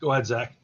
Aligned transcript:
Go 0.00 0.12
ahead, 0.12 0.26
Zach. 0.26 0.56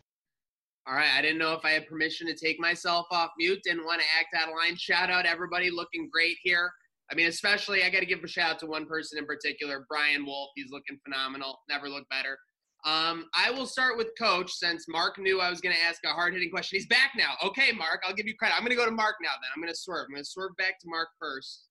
All 0.88 0.94
right, 0.94 1.10
I 1.16 1.20
didn't 1.20 1.38
know 1.38 1.52
if 1.52 1.64
I 1.64 1.70
had 1.70 1.88
permission 1.88 2.28
to 2.28 2.34
take 2.34 2.60
myself 2.60 3.06
off 3.10 3.30
mute. 3.38 3.60
Didn't 3.64 3.84
want 3.84 4.00
to 4.00 4.06
act 4.18 4.34
out 4.40 4.48
of 4.48 4.54
line. 4.56 4.76
Shout 4.76 5.10
out 5.10 5.26
everybody 5.26 5.70
looking 5.70 6.08
great 6.12 6.36
here. 6.42 6.70
I 7.10 7.14
mean, 7.14 7.26
especially 7.26 7.82
I 7.82 7.90
got 7.90 8.00
to 8.00 8.06
give 8.06 8.22
a 8.22 8.28
shout 8.28 8.52
out 8.52 8.58
to 8.60 8.66
one 8.66 8.86
person 8.86 9.18
in 9.18 9.26
particular, 9.26 9.84
Brian 9.88 10.24
Wolf. 10.24 10.50
He's 10.54 10.70
looking 10.70 10.98
phenomenal. 11.04 11.58
Never 11.68 11.88
looked 11.88 12.08
better. 12.08 12.38
Um, 12.84 13.26
I 13.34 13.50
will 13.50 13.66
start 13.66 13.96
with 13.96 14.08
Coach 14.16 14.52
since 14.52 14.86
Mark 14.88 15.18
knew 15.18 15.40
I 15.40 15.50
was 15.50 15.60
going 15.60 15.74
to 15.74 15.82
ask 15.82 16.00
a 16.04 16.10
hard 16.10 16.34
hitting 16.34 16.50
question. 16.50 16.76
He's 16.76 16.86
back 16.86 17.12
now. 17.16 17.34
Okay, 17.44 17.72
Mark, 17.72 18.02
I'll 18.06 18.14
give 18.14 18.26
you 18.26 18.36
credit. 18.36 18.54
I'm 18.54 18.62
going 18.62 18.70
to 18.70 18.76
go 18.76 18.84
to 18.84 18.92
Mark 18.92 19.16
now. 19.20 19.30
Then 19.42 19.50
I'm 19.54 19.60
going 19.60 19.72
to 19.72 19.78
swerve. 19.78 20.06
I'm 20.08 20.14
going 20.14 20.22
to 20.22 20.30
swerve 20.30 20.56
back 20.56 20.78
to 20.80 20.88
Mark 20.88 21.08
first. 21.20 21.64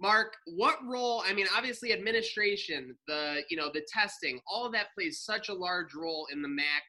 Mark, 0.00 0.34
what 0.46 0.78
role? 0.84 1.22
I 1.26 1.32
mean, 1.32 1.46
obviously, 1.56 1.92
administration, 1.92 2.96
the 3.06 3.42
you 3.50 3.56
know 3.56 3.70
the 3.72 3.86
testing, 3.92 4.40
all 4.50 4.64
of 4.64 4.72
that 4.72 4.86
plays 4.96 5.20
such 5.20 5.48
a 5.48 5.54
large 5.54 5.94
role 5.94 6.26
in 6.32 6.40
the 6.42 6.48
MAC 6.48 6.82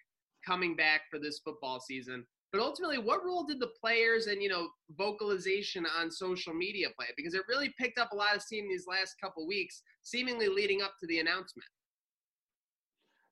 coming 0.49 0.75
back 0.75 1.01
for 1.09 1.19
this 1.19 1.39
football 1.39 1.79
season. 1.79 2.25
But 2.51 2.61
ultimately, 2.61 2.97
what 2.97 3.23
role 3.23 3.43
did 3.43 3.59
the 3.59 3.69
players 3.79 4.25
and 4.25 4.41
you 4.41 4.49
know 4.49 4.69
vocalization 4.97 5.85
on 5.99 6.09
social 6.09 6.53
media 6.53 6.87
play? 6.97 7.07
Because 7.15 7.35
it 7.35 7.43
really 7.47 7.73
picked 7.79 7.99
up 7.99 8.11
a 8.11 8.15
lot 8.15 8.35
of 8.35 8.41
steam 8.41 8.67
these 8.67 8.87
last 8.87 9.15
couple 9.21 9.47
weeks, 9.47 9.83
seemingly 10.01 10.47
leading 10.47 10.81
up 10.81 10.93
to 10.99 11.07
the 11.07 11.19
announcement. 11.19 11.67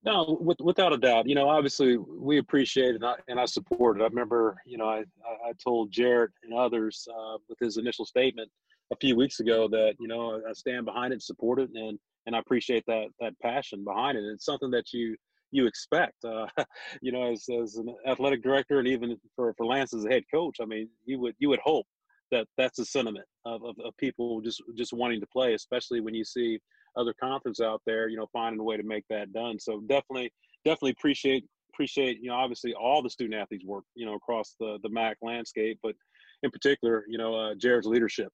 No, 0.04 0.38
with, 0.40 0.60
without 0.62 0.94
a 0.94 0.98
doubt. 0.98 1.27
You 1.27 1.36
know, 1.36 1.50
obviously 1.50 1.98
we 1.98 2.38
appreciate 2.38 2.91
it 2.91 2.96
and 2.96 3.05
I, 3.05 3.16
and 3.27 3.40
I 3.40 3.46
support 3.46 3.99
it. 3.99 4.04
I 4.04 4.05
remember, 4.05 4.55
you 4.66 4.77
know, 4.77 4.88
I, 4.88 4.99
I 5.46 5.52
told 5.62 5.91
Jarrett 5.91 6.32
and 6.44 6.54
others 6.54 7.05
uh, 7.12 7.38
with 7.49 7.58
his 7.60 7.77
initial 7.77 8.05
statement 8.05 8.49
a 8.94 8.96
few 9.02 9.18
weeks 9.18 9.40
ago 9.40 9.68
that, 9.70 9.96
you 9.99 10.08
know, 10.08 10.40
I 10.48 10.54
stand 10.54 10.86
behind 10.86 11.13
it, 11.13 11.24
support 11.24 11.60
it, 11.60 11.72
and 11.74 11.98
and 12.26 12.36
I 12.36 12.40
appreciate 12.40 12.86
that 12.88 13.08
that 13.20 13.40
passion 13.41 13.84
behind 13.84 14.18
it. 14.18 14.24
It's 14.24 14.46
something 14.46 14.70
that 14.72 14.94
you 14.94 15.16
you 15.52 15.68
expect, 15.68 16.14
uh, 16.26 16.46
you 17.02 17.12
know, 17.12 17.32
as, 17.32 17.46
as 17.62 17.76
an 17.76 17.94
athletic 18.08 18.44
director 18.44 18.80
and 18.80 18.88
even 18.88 19.18
for, 19.36 19.54
for 19.55 19.66
Lance 19.66 19.94
as 19.94 20.05
a 20.05 20.10
head 20.10 20.24
coach. 20.34 20.58
I 20.62 20.66
mean, 20.66 20.90
you 21.05 21.20
would 21.20 21.35
you 21.40 21.49
would 21.49 21.60
hope 21.63 21.85
that 22.32 22.46
that's 22.58 22.77
the 22.77 22.85
sentiment 22.85 23.26
of, 23.46 23.63
of, 23.63 23.76
of 23.84 23.96
people 23.98 24.41
just 24.41 24.62
just 24.76 24.94
wanting 24.94 25.20
to 25.21 25.27
play, 25.27 25.54
especially 25.54 26.02
when 26.02 26.13
you 26.13 26.26
see 26.26 26.60
other 26.98 27.13
conference 27.21 27.62
out 27.62 27.82
there, 27.86 28.10
you 28.10 28.18
know, 28.18 28.27
finding 28.34 28.60
a 28.60 28.63
way 28.63 28.77
to 28.77 28.84
make 28.84 29.04
that 29.10 29.32
done. 29.34 29.60
So 29.60 29.82
definitely, 29.88 30.32
definitely 30.66 30.91
appreciate 30.91 31.46
appreciate 31.74 32.18
you 32.21 32.30
know 32.30 32.36
obviously 32.36 32.74
all 32.74 33.04
the 33.04 33.10
student 33.10 33.40
athletes 33.40 33.64
work 33.64 33.84
you 33.93 34.04
know 34.04 34.16
across 34.16 34.55
the 34.60 34.80
the 34.84 34.90
MAC 34.90 35.18
landscape, 35.21 35.80
but 35.84 35.96
in 36.43 36.52
particular, 36.52 37.04
you 37.08 37.18
know, 37.18 37.36
uh, 37.36 37.55
Jarrett's 37.55 37.88
leadership 37.88 38.32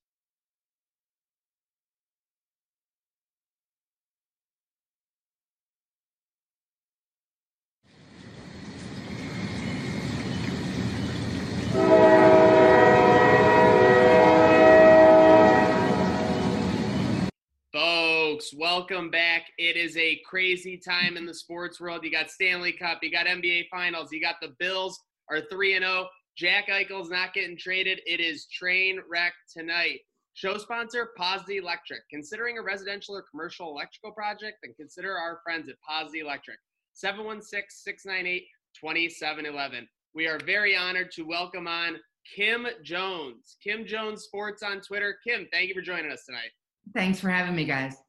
welcome 18.83 19.09
back. 19.09 19.43
It 19.57 19.77
is 19.77 19.95
a 19.95 20.19
crazy 20.25 20.77
time 20.77 21.15
in 21.15 21.25
the 21.25 21.33
sports 21.33 21.79
world. 21.79 22.03
You 22.03 22.11
got 22.11 22.29
Stanley 22.29 22.73
Cup, 22.73 22.99
you 23.01 23.09
got 23.09 23.27
NBA 23.27 23.69
Finals, 23.71 24.11
you 24.11 24.19
got 24.19 24.35
the 24.41 24.53
Bills 24.59 24.99
are 25.31 25.39
3 25.49 25.75
and 25.75 25.85
0. 25.85 26.09
Jack 26.37 26.67
Eichel's 26.67 27.09
not 27.09 27.33
getting 27.33 27.57
traded. 27.57 28.01
It 28.05 28.19
is 28.19 28.45
train 28.47 28.99
wreck 29.09 29.31
tonight. 29.49 30.01
Show 30.33 30.57
sponsor 30.57 31.11
Pawsey 31.17 31.61
Electric. 31.61 32.01
Considering 32.09 32.57
a 32.57 32.61
residential 32.61 33.15
or 33.15 33.23
commercial 33.31 33.69
electrical 33.69 34.11
project, 34.11 34.57
then 34.61 34.73
consider 34.77 35.17
our 35.17 35.39
friends 35.45 35.69
at 35.69 35.75
Pawsey 35.89 36.19
Electric. 36.21 36.57
716-698-2711. 38.83 39.87
We 40.13 40.27
are 40.27 40.39
very 40.45 40.75
honored 40.75 41.09
to 41.13 41.23
welcome 41.23 41.69
on 41.69 41.95
Kim 42.35 42.67
Jones. 42.83 43.55
Kim 43.63 43.87
Jones 43.87 44.23
Sports 44.23 44.61
on 44.61 44.81
Twitter. 44.81 45.15
Kim, 45.25 45.47
thank 45.53 45.69
you 45.69 45.73
for 45.73 45.81
joining 45.81 46.11
us 46.11 46.25
tonight. 46.25 46.51
Thanks 46.93 47.21
for 47.21 47.29
having 47.29 47.55
me, 47.55 47.63
guys 47.63 48.02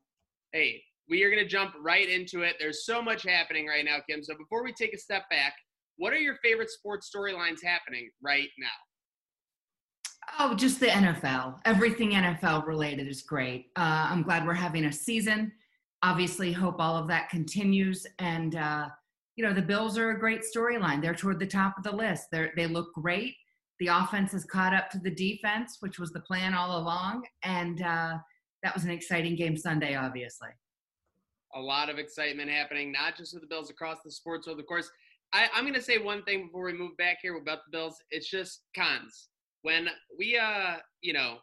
hey, 0.54 0.80
we 1.10 1.22
are 1.24 1.30
going 1.30 1.42
to 1.42 1.48
jump 1.48 1.74
right 1.82 2.08
into 2.08 2.42
it. 2.42 2.54
There's 2.58 2.86
so 2.86 3.02
much 3.02 3.24
happening 3.24 3.66
right 3.66 3.84
now, 3.84 3.98
Kim. 4.08 4.22
So 4.22 4.34
before 4.38 4.64
we 4.64 4.72
take 4.72 4.94
a 4.94 4.98
step 4.98 5.28
back, 5.28 5.52
what 5.96 6.12
are 6.12 6.18
your 6.18 6.36
favorite 6.42 6.70
sports 6.70 7.10
storylines 7.14 7.62
happening 7.62 8.08
right 8.22 8.48
now? 8.58 8.68
Oh, 10.38 10.54
just 10.54 10.80
the 10.80 10.86
NFL. 10.86 11.58
Everything 11.64 12.12
NFL 12.12 12.66
related 12.66 13.08
is 13.08 13.22
great. 13.22 13.66
Uh, 13.76 14.06
I'm 14.08 14.22
glad 14.22 14.46
we're 14.46 14.54
having 14.54 14.86
a 14.86 14.92
season. 14.92 15.52
Obviously, 16.02 16.52
hope 16.52 16.76
all 16.78 16.96
of 16.96 17.08
that 17.08 17.28
continues. 17.28 18.06
And, 18.20 18.56
uh, 18.56 18.88
you 19.36 19.44
know, 19.44 19.52
the 19.52 19.60
Bills 19.60 19.98
are 19.98 20.10
a 20.10 20.18
great 20.18 20.42
storyline. 20.42 21.02
They're 21.02 21.14
toward 21.14 21.40
the 21.40 21.46
top 21.46 21.76
of 21.76 21.84
the 21.84 21.92
list. 21.92 22.28
They're, 22.30 22.52
they 22.56 22.66
look 22.66 22.94
great. 22.94 23.34
The 23.80 23.88
offense 23.88 24.32
has 24.32 24.44
caught 24.44 24.72
up 24.72 24.88
to 24.90 24.98
the 24.98 25.10
defense, 25.10 25.78
which 25.80 25.98
was 25.98 26.12
the 26.12 26.20
plan 26.20 26.54
all 26.54 26.78
along. 26.78 27.24
And, 27.42 27.82
uh, 27.82 28.18
that 28.64 28.74
was 28.74 28.84
an 28.84 28.90
exciting 28.90 29.36
game 29.36 29.56
Sunday, 29.56 29.94
obviously. 29.94 30.48
A 31.54 31.60
lot 31.60 31.90
of 31.90 31.98
excitement 31.98 32.50
happening, 32.50 32.90
not 32.90 33.16
just 33.16 33.34
with 33.34 33.42
the 33.42 33.46
Bills 33.46 33.70
across 33.70 33.98
the 34.02 34.10
sports 34.10 34.46
world. 34.46 34.58
Of 34.58 34.66
course, 34.66 34.90
I, 35.32 35.48
am 35.54 35.64
going 35.64 35.74
to 35.74 35.82
say 35.82 35.98
one 35.98 36.22
thing 36.24 36.46
before 36.46 36.64
we 36.64 36.72
move 36.72 36.96
back 36.96 37.18
here 37.22 37.36
about 37.36 37.58
the 37.66 37.70
Bills. 37.70 37.96
It's 38.10 38.28
just 38.28 38.62
cons. 38.74 39.28
When 39.62 39.88
we, 40.18 40.38
uh, 40.38 40.76
you 41.02 41.12
know, 41.12 41.36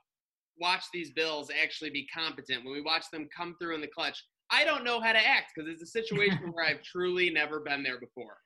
watch 0.59 0.83
these 0.91 1.11
Bills 1.11 1.49
actually 1.61 1.91
be 1.91 2.07
competent, 2.13 2.65
when 2.65 2.73
we 2.73 2.81
watch 2.81 3.05
them 3.13 3.29
come 3.35 3.55
through 3.61 3.75
in 3.75 3.81
the 3.81 3.87
clutch, 3.87 4.21
I 4.49 4.65
don't 4.65 4.83
know 4.83 4.99
how 4.99 5.13
to 5.13 5.19
act 5.19 5.51
because 5.55 5.69
it's 5.71 5.83
a 5.83 5.85
situation 5.85 6.39
where 6.51 6.65
I've 6.65 6.81
truly 6.81 7.29
never 7.29 7.59
been 7.59 7.83
there 7.83 7.99
before. 7.99 8.37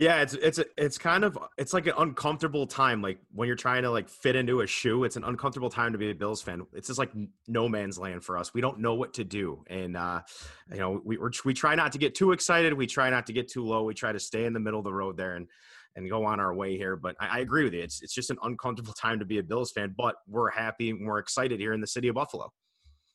Yeah, 0.00 0.22
it's 0.22 0.32
it's 0.32 0.58
it's 0.78 0.96
kind 0.96 1.24
of 1.24 1.36
it's 1.58 1.74
like 1.74 1.86
an 1.86 1.92
uncomfortable 1.98 2.66
time. 2.66 3.02
Like 3.02 3.18
when 3.34 3.46
you're 3.46 3.54
trying 3.54 3.82
to 3.82 3.90
like 3.90 4.08
fit 4.08 4.34
into 4.34 4.62
a 4.62 4.66
shoe, 4.66 5.04
it's 5.04 5.16
an 5.16 5.24
uncomfortable 5.24 5.68
time 5.68 5.92
to 5.92 5.98
be 5.98 6.10
a 6.10 6.14
Bills 6.14 6.40
fan. 6.40 6.66
It's 6.72 6.86
just 6.86 6.98
like 6.98 7.10
no 7.46 7.68
man's 7.68 7.98
land 7.98 8.24
for 8.24 8.38
us. 8.38 8.54
We 8.54 8.62
don't 8.62 8.78
know 8.78 8.94
what 8.94 9.12
to 9.14 9.24
do, 9.24 9.62
and 9.66 9.98
uh, 9.98 10.22
you 10.72 10.78
know 10.78 11.02
we 11.04 11.18
we're, 11.18 11.32
we 11.44 11.52
try 11.52 11.74
not 11.74 11.92
to 11.92 11.98
get 11.98 12.14
too 12.14 12.32
excited. 12.32 12.72
We 12.72 12.86
try 12.86 13.10
not 13.10 13.26
to 13.26 13.34
get 13.34 13.48
too 13.48 13.62
low. 13.62 13.84
We 13.84 13.92
try 13.92 14.10
to 14.10 14.18
stay 14.18 14.46
in 14.46 14.54
the 14.54 14.60
middle 14.60 14.80
of 14.80 14.84
the 14.84 14.94
road 14.94 15.18
there 15.18 15.36
and 15.36 15.46
and 15.94 16.08
go 16.08 16.24
on 16.24 16.40
our 16.40 16.54
way 16.54 16.78
here. 16.78 16.96
But 16.96 17.16
I, 17.20 17.36
I 17.36 17.38
agree 17.40 17.64
with 17.64 17.74
you. 17.74 17.82
It's 17.82 18.00
it's 18.00 18.14
just 18.14 18.30
an 18.30 18.38
uncomfortable 18.42 18.94
time 18.98 19.18
to 19.18 19.26
be 19.26 19.36
a 19.36 19.42
Bills 19.42 19.70
fan. 19.70 19.94
But 19.94 20.16
we're 20.26 20.48
happy 20.48 20.88
and 20.88 21.06
we're 21.06 21.18
excited 21.18 21.60
here 21.60 21.74
in 21.74 21.82
the 21.82 21.86
city 21.86 22.08
of 22.08 22.14
Buffalo. 22.14 22.50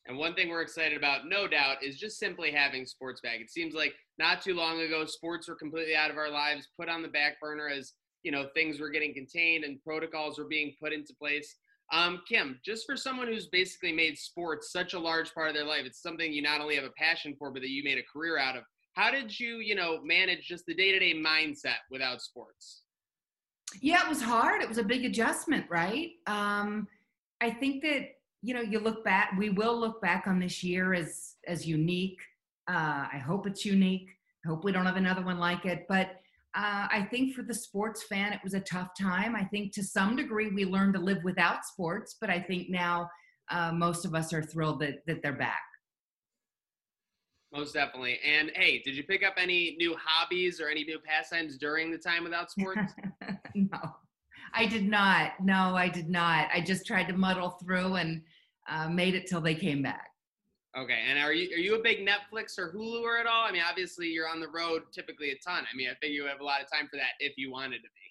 And 0.08 0.16
one 0.16 0.34
thing 0.34 0.48
we're 0.48 0.62
excited 0.62 0.96
about, 0.96 1.28
no 1.28 1.48
doubt, 1.48 1.82
is 1.82 1.98
just 1.98 2.18
simply 2.18 2.52
having 2.52 2.86
sports 2.86 3.20
back. 3.20 3.40
It 3.40 3.50
seems 3.50 3.74
like 3.74 3.92
not 4.18 4.40
too 4.42 4.54
long 4.54 4.80
ago, 4.80 5.04
sports 5.04 5.48
were 5.48 5.56
completely 5.56 5.96
out 5.96 6.10
of 6.10 6.16
our 6.16 6.30
lives, 6.30 6.68
put 6.78 6.88
on 6.88 7.02
the 7.02 7.08
back 7.08 7.40
burner 7.40 7.68
as 7.68 7.92
you 8.22 8.32
know 8.32 8.48
things 8.54 8.80
were 8.80 8.90
getting 8.90 9.14
contained 9.14 9.64
and 9.64 9.82
protocols 9.82 10.38
were 10.38 10.48
being 10.48 10.74
put 10.80 10.92
into 10.92 11.14
place. 11.14 11.56
Um, 11.92 12.22
Kim, 12.28 12.58
just 12.64 12.84
for 12.86 12.96
someone 12.96 13.28
who's 13.28 13.46
basically 13.46 13.92
made 13.92 14.18
sports 14.18 14.72
such 14.72 14.94
a 14.94 14.98
large 14.98 15.32
part 15.32 15.48
of 15.48 15.54
their 15.54 15.64
life, 15.64 15.84
it's 15.84 16.02
something 16.02 16.32
you 16.32 16.42
not 16.42 16.60
only 16.60 16.74
have 16.74 16.84
a 16.84 16.90
passion 16.98 17.36
for, 17.38 17.50
but 17.50 17.62
that 17.62 17.70
you 17.70 17.84
made 17.84 17.98
a 17.98 18.02
career 18.12 18.38
out 18.38 18.56
of. 18.56 18.64
How 18.94 19.10
did 19.10 19.38
you, 19.38 19.58
you 19.58 19.74
know, 19.74 20.00
manage 20.02 20.46
just 20.48 20.66
the 20.66 20.74
day-to-day 20.74 21.14
mindset 21.14 21.78
without 21.90 22.22
sports? 22.22 22.82
Yeah, 23.80 24.04
it 24.04 24.08
was 24.08 24.22
hard. 24.22 24.62
It 24.62 24.68
was 24.68 24.78
a 24.78 24.82
big 24.82 25.04
adjustment, 25.04 25.66
right? 25.68 26.10
Um, 26.26 26.88
I 27.40 27.50
think 27.50 27.82
that 27.82 28.15
you 28.46 28.54
know 28.54 28.60
you 28.60 28.78
look 28.78 29.04
back 29.04 29.34
we 29.36 29.50
will 29.50 29.76
look 29.76 30.00
back 30.00 30.28
on 30.28 30.38
this 30.38 30.62
year 30.62 30.94
as 30.94 31.34
as 31.48 31.66
unique. 31.66 32.20
Uh, 32.68 33.06
i 33.12 33.18
hope 33.18 33.46
it's 33.46 33.64
unique. 33.64 34.08
I 34.44 34.48
hope 34.48 34.62
we 34.64 34.70
don't 34.70 34.86
have 34.86 34.96
another 34.96 35.22
one 35.22 35.38
like 35.38 35.66
it. 35.66 35.84
But 35.88 36.06
uh, 36.54 36.86
i 36.98 37.06
think 37.10 37.34
for 37.34 37.42
the 37.42 37.52
sports 37.52 38.04
fan 38.04 38.32
it 38.32 38.38
was 38.44 38.54
a 38.54 38.60
tough 38.60 38.90
time. 38.98 39.34
I 39.34 39.42
think 39.44 39.72
to 39.72 39.82
some 39.82 40.14
degree 40.14 40.50
we 40.50 40.64
learned 40.64 40.94
to 40.94 41.00
live 41.00 41.24
without 41.24 41.64
sports 41.64 42.16
but 42.20 42.30
i 42.30 42.38
think 42.38 42.70
now 42.70 43.10
uh, 43.50 43.72
most 43.72 44.04
of 44.04 44.14
us 44.14 44.32
are 44.32 44.42
thrilled 44.42 44.80
that, 44.80 45.04
that 45.06 45.22
they're 45.22 45.32
back. 45.32 45.62
Most 47.52 47.74
definitely. 47.74 48.20
And 48.24 48.52
hey 48.54 48.80
did 48.84 48.96
you 48.96 49.02
pick 49.02 49.24
up 49.24 49.34
any 49.38 49.74
new 49.76 49.96
hobbies 50.00 50.60
or 50.60 50.68
any 50.68 50.84
new 50.84 51.00
pastimes 51.00 51.58
during 51.58 51.90
the 51.90 51.98
time 51.98 52.22
without 52.22 52.52
sports? 52.52 52.92
No. 53.54 53.80
I 54.52 54.66
did 54.66 54.88
not. 54.88 55.32
No, 55.42 55.74
I 55.76 55.88
did 55.88 56.08
not. 56.08 56.48
I 56.52 56.60
just 56.60 56.86
tried 56.86 57.08
to 57.08 57.16
muddle 57.16 57.50
through 57.50 57.96
and 57.96 58.22
uh, 58.68 58.88
made 58.88 59.14
it 59.14 59.26
till 59.26 59.40
they 59.40 59.54
came 59.54 59.82
back. 59.82 60.08
Okay, 60.76 61.04
and 61.08 61.18
are 61.18 61.32
you 61.32 61.48
are 61.54 61.58
you 61.58 61.74
a 61.76 61.82
big 61.82 62.06
Netflix 62.06 62.58
or 62.58 62.70
Hulu 62.70 63.00
or 63.00 63.16
at 63.16 63.26
all? 63.26 63.46
I 63.46 63.52
mean, 63.52 63.62
obviously 63.68 64.08
you're 64.08 64.28
on 64.28 64.40
the 64.40 64.48
road 64.48 64.82
typically 64.92 65.30
a 65.30 65.36
ton. 65.36 65.64
I 65.72 65.74
mean, 65.74 65.88
I 65.88 65.94
think 65.94 66.12
you 66.12 66.26
have 66.26 66.40
a 66.40 66.44
lot 66.44 66.60
of 66.60 66.70
time 66.70 66.86
for 66.90 66.96
that 66.96 67.12
if 67.18 67.38
you 67.38 67.50
wanted 67.50 67.78
to 67.78 67.82
be. 67.82 68.06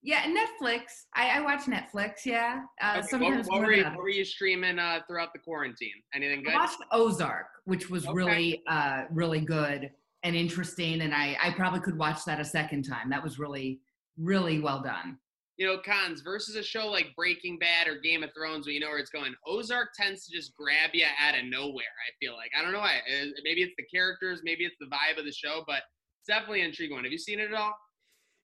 Yeah, 0.00 0.22
Netflix. 0.22 1.04
I, 1.14 1.38
I 1.38 1.40
watch 1.40 1.64
Netflix. 1.64 2.24
Yeah, 2.24 2.62
uh, 2.82 2.98
okay, 2.98 3.06
sometimes. 3.08 3.46
What, 3.48 3.58
what, 3.58 3.66
were 3.66 3.72
you, 3.74 3.84
what, 3.84 3.96
were 3.98 4.08
you, 4.08 4.24
streaming 4.24 4.78
uh, 4.78 5.00
throughout 5.06 5.34
the 5.34 5.38
quarantine? 5.40 5.90
Anything 6.14 6.44
good? 6.44 6.54
I 6.54 6.56
watched 6.56 6.78
Ozark, 6.92 7.48
which 7.64 7.90
was 7.90 8.06
okay. 8.06 8.14
really 8.14 8.62
uh, 8.68 9.02
really 9.10 9.40
good 9.40 9.90
and 10.22 10.34
interesting, 10.34 11.02
and 11.02 11.12
I 11.12 11.36
I 11.42 11.50
probably 11.50 11.80
could 11.80 11.98
watch 11.98 12.24
that 12.24 12.40
a 12.40 12.44
second 12.44 12.84
time. 12.84 13.10
That 13.10 13.22
was 13.22 13.38
really 13.38 13.80
really 14.16 14.60
well 14.60 14.80
done 14.82 15.18
you 15.58 15.66
know, 15.66 15.76
cons 15.84 16.20
versus 16.20 16.54
a 16.54 16.62
show 16.62 16.86
like 16.86 17.14
Breaking 17.16 17.58
Bad 17.58 17.88
or 17.88 17.98
Game 17.98 18.22
of 18.22 18.30
Thrones 18.32 18.64
where 18.64 18.72
you 18.72 18.80
know 18.80 18.88
where 18.88 18.98
it's 18.98 19.10
going. 19.10 19.34
Ozark 19.46 19.88
tends 19.92 20.24
to 20.26 20.32
just 20.32 20.54
grab 20.54 20.90
you 20.92 21.04
out 21.20 21.36
of 21.36 21.44
nowhere. 21.44 21.84
I 21.84 22.10
feel 22.24 22.34
like 22.34 22.52
I 22.56 22.62
don't 22.62 22.72
know 22.72 22.78
why. 22.78 22.98
Uh, 22.98 23.26
maybe 23.42 23.62
it's 23.62 23.74
the 23.76 23.84
characters, 23.84 24.40
maybe 24.44 24.64
it's 24.64 24.76
the 24.78 24.86
vibe 24.86 25.18
of 25.18 25.24
the 25.24 25.32
show, 25.32 25.64
but 25.66 25.82
it's 26.20 26.28
definitely 26.28 26.60
an 26.60 26.68
intriguing 26.68 26.96
one. 26.96 27.04
Have 27.04 27.12
you 27.12 27.18
seen 27.18 27.40
it 27.40 27.50
at 27.50 27.54
all? 27.54 27.74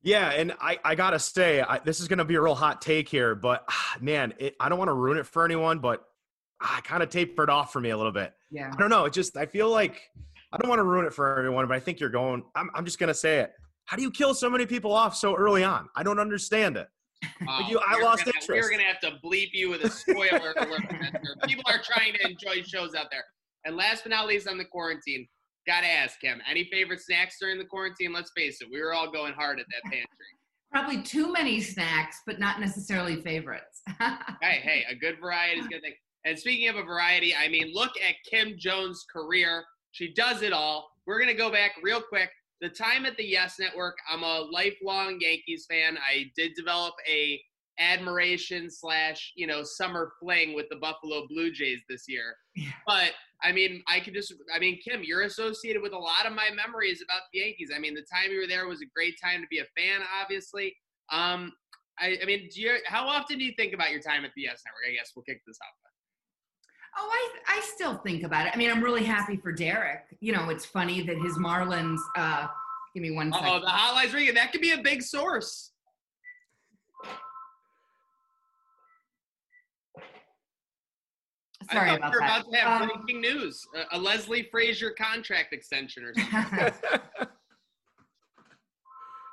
Yeah, 0.02 0.31
and 0.32 0.55
I, 0.61 0.78
I 0.84 0.96
gotta 0.96 1.20
say, 1.20 1.62
I, 1.62 1.78
this 1.78 2.00
is 2.00 2.08
gonna 2.08 2.25
be 2.25 2.34
a 2.34 2.40
real 2.40 2.56
hot 2.56 2.82
take 2.82 3.08
here, 3.08 3.37
but 3.37 3.64
ah, 3.70 3.96
man, 4.00 4.34
it, 4.38 4.56
I 4.58 4.69
don't 4.69 4.78
want 4.78 4.88
to 4.88 4.94
ruin 4.94 5.16
it 5.16 5.26
for 5.26 5.44
anyone, 5.44 5.78
but 5.78 6.05
I 6.61 6.81
kind 6.82 7.02
of 7.02 7.11
tapered 7.11 7.49
off 7.49 7.72
for 7.72 7.81
me 7.81 7.90
a 7.90 7.96
little 7.96 8.12
bit. 8.12 8.32
Yeah. 8.50 8.70
I 8.72 8.76
don't 8.76 8.90
know. 8.90 9.05
It 9.05 9.12
just 9.12 9.37
I 9.37 9.46
feel 9.46 9.70
like 9.70 10.00
I 10.52 10.58
don't 10.58 10.69
want 10.69 10.81
to 10.81 10.84
ruin 10.84 11.06
it 11.06 11.14
for 11.14 11.38
everyone, 11.38 11.66
but 11.69 11.75
I 11.75 11.81
think 11.81 12.00
you're 12.00 12.11
going. 12.11 12.43
I'm 12.56 12.70
I'm 12.75 12.84
just 12.84 12.99
gonna 12.99 13.14
say 13.14 13.38
it. 13.38 13.52
How 13.84 13.96
do 13.96 14.02
you 14.02 14.11
kill 14.11 14.34
so 14.34 14.50
many 14.50 14.66
people 14.66 14.93
off 14.93 15.14
so 15.14 15.37
early 15.37 15.62
on? 15.62 15.88
I 15.94 16.02
don't 16.02 16.19
understand 16.19 16.76
it. 16.76 16.88
You- 17.69 17.79
I 17.79 17.97
we're 17.97 18.05
lost 18.05 18.25
gonna, 18.25 18.37
interest. 18.41 18.49
We're 18.49 18.71
gonna 18.71 18.85
have 18.85 19.00
to 19.00 19.19
bleep 19.25 19.50
you 19.53 19.71
with 19.71 19.85
a 19.85 19.91
spoiler 19.91 20.53
alert. 20.56 20.82
People 21.47 21.65
are 21.67 21.81
trying 21.82 22.15
to 22.15 22.26
enjoy 22.29 22.62
shows 22.62 22.94
out 22.94 23.06
there. 23.11 23.25
And 23.65 23.76
last 23.76 24.03
but 24.05 24.11
not 24.11 24.26
least, 24.26 24.49
on 24.49 24.59
the 24.59 24.65
quarantine, 24.65 25.26
gotta 25.67 25.87
ask 25.87 26.23
him: 26.23 26.41
any 26.49 26.65
favorite 26.71 27.00
snacks 27.00 27.37
during 27.41 27.59
the 27.59 27.65
quarantine? 27.65 28.12
Let's 28.12 28.31
face 28.37 28.61
it, 28.61 28.69
we 28.71 28.81
were 28.81 28.93
all 28.93 29.11
going 29.11 29.32
hard 29.35 29.61
at 29.61 29.67
that 29.71 29.91
pantry. 29.91 30.06
Probably 30.71 31.03
too 31.03 31.32
many 31.32 31.61
snacks, 31.61 32.21
but 32.26 32.41
not 32.41 32.61
necessarily 32.61 33.23
favorites. 33.23 33.82
hey, 34.00 34.61
hey, 34.61 34.85
a 34.91 34.94
good 34.97 35.21
variety 35.21 35.61
is 35.61 35.67
a 35.67 35.69
good 35.69 35.82
thing. 35.82 35.94
And 36.25 36.38
speaking 36.38 36.69
of 36.69 36.76
a 36.76 36.82
variety, 36.82 37.35
I 37.35 37.49
mean, 37.49 37.71
look 37.73 37.93
at 38.06 38.15
Kim 38.29 38.55
Jones' 38.59 39.05
career. 39.12 39.65
She 39.93 40.12
does 40.15 40.43
it 40.43 40.53
all. 40.53 40.91
We're 41.06 41.21
gonna 41.21 41.35
go 41.35 41.50
back 41.50 41.73
real 41.82 42.00
quick. 42.00 42.31
The 42.64 42.70
time 42.70 43.05
at 43.05 43.14
the 43.19 43.26
Yes 43.26 43.56
Network, 43.61 43.99
I'm 44.11 44.22
a 44.22 44.49
lifelong 44.50 45.19
Yankees 45.20 45.66
fan. 45.69 45.99
I 45.99 46.32
did 46.34 46.55
develop 46.55 46.94
a 47.06 47.38
admiration 47.78 48.70
slash 48.70 49.34
you 49.37 49.46
know 49.46 49.62
summer 49.62 50.12
fling 50.19 50.55
with 50.55 50.64
the 50.70 50.76
Buffalo 50.76 51.26
Blue 51.28 51.52
Jays 51.52 51.81
this 51.90 52.05
year. 52.08 52.34
Yeah. 52.56 52.70
But 52.87 53.11
I 53.43 53.52
mean, 53.52 53.82
I 53.87 54.00
could 54.00 54.14
just 54.14 54.32
I 54.55 54.58
mean, 54.58 54.78
Kim, 54.82 55.02
you're 55.05 55.25
associated 55.25 55.82
with 55.82 55.93
a 55.93 55.99
lot 55.99 56.25
of 56.25 56.32
my 56.32 56.49
memories 56.56 57.05
about 57.06 57.20
the 57.34 57.40
Yankees. 57.40 57.70
I 57.75 57.78
mean, 57.78 57.93
the 57.93 58.06
time 58.11 58.32
you 58.32 58.40
were 58.40 58.46
there 58.46 58.66
was 58.66 58.81
a 58.81 58.87
great 58.96 59.16
time 59.22 59.43
to 59.43 59.46
be 59.50 59.58
a 59.58 59.66
fan, 59.76 60.00
obviously. 60.22 60.75
Um, 61.12 61.52
I, 61.99 62.16
I 62.22 62.25
mean, 62.25 62.49
do 62.50 62.62
you, 62.62 62.78
how 62.87 63.06
often 63.06 63.38
do 63.38 63.44
you 63.44 63.52
think 63.58 63.75
about 63.75 63.90
your 63.90 64.00
time 64.00 64.25
at 64.25 64.31
the 64.34 64.43
Yes 64.43 64.62
Network? 64.64 64.88
I 64.88 64.94
guess 64.94 65.12
we'll 65.14 65.25
kick 65.25 65.43
this 65.46 65.58
off. 65.61 65.84
Oh, 66.96 67.08
I 67.12 67.56
I 67.56 67.61
still 67.61 67.96
think 67.99 68.23
about 68.23 68.46
it. 68.46 68.52
I 68.55 68.56
mean, 68.56 68.70
I'm 68.70 68.82
really 68.82 69.05
happy 69.05 69.37
for 69.37 69.52
Derek. 69.52 70.05
You 70.20 70.32
know, 70.32 70.49
it's 70.50 70.64
funny 70.64 71.02
that 71.02 71.17
his 71.19 71.38
Marlins. 71.38 71.99
Uh, 72.17 72.46
give 72.94 73.02
me 73.02 73.11
one 73.11 73.32
Oh, 73.35 73.38
second. 73.38 73.62
the 73.62 73.69
hotline's 73.69 74.14
ringing. 74.14 74.35
That 74.35 74.52
could 74.52 74.61
be 74.61 74.73
a 74.73 74.79
big 74.82 75.02
source. 75.02 75.73
Sorry 81.73 81.91
I 81.91 81.94
about 81.96 82.12
were 82.12 82.20
that. 82.20 82.41
about 82.43 82.50
to 82.52 82.56
have 82.58 82.82
Um, 82.82 82.88
breaking 82.88 83.20
news: 83.23 83.67
a, 83.75 83.97
a 83.97 83.99
Leslie 83.99 84.43
Frazier 84.50 84.90
contract 84.90 85.52
extension 85.52 86.05
or 86.05 86.12
something. 86.14 86.73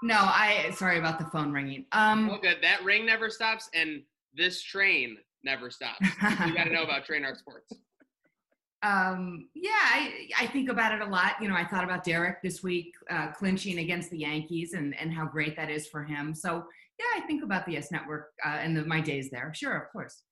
no, 0.01 0.15
I 0.17 0.71
sorry 0.75 0.97
about 0.97 1.19
the 1.19 1.25
phone 1.25 1.51
ringing. 1.51 1.85
Um, 1.91 2.29
oh, 2.29 2.37
good. 2.41 2.57
That 2.61 2.83
ring 2.85 3.05
never 3.05 3.29
stops, 3.29 3.69
and 3.73 4.03
this 4.33 4.61
train 4.61 5.17
never 5.43 5.69
stops. 5.69 5.99
you 6.45 6.55
got 6.55 6.65
to 6.65 6.71
know 6.71 6.83
about 6.83 7.05
Trainwreck 7.07 7.37
Sports. 7.37 7.73
um, 8.83 9.47
yeah, 9.53 9.69
I, 9.71 10.29
I 10.39 10.47
think 10.47 10.69
about 10.69 10.93
it 10.93 11.01
a 11.01 11.09
lot. 11.09 11.33
You 11.41 11.49
know, 11.49 11.55
I 11.55 11.65
thought 11.65 11.83
about 11.83 12.03
Derek 12.03 12.41
this 12.41 12.63
week 12.63 12.93
uh, 13.09 13.31
clinching 13.31 13.79
against 13.79 14.09
the 14.09 14.17
Yankees 14.19 14.73
and, 14.73 14.95
and 14.99 15.13
how 15.13 15.25
great 15.25 15.55
that 15.55 15.69
is 15.69 15.87
for 15.87 16.03
him. 16.03 16.33
So, 16.33 16.63
yeah, 16.99 17.21
I 17.23 17.25
think 17.27 17.43
about 17.43 17.65
the 17.65 17.73
Yes 17.73 17.91
Network 17.91 18.31
uh, 18.45 18.49
and 18.49 18.75
the, 18.75 18.85
my 18.85 19.01
days 19.01 19.29
there. 19.31 19.51
Sure, 19.55 19.77
of 19.77 19.91
course. 19.91 20.23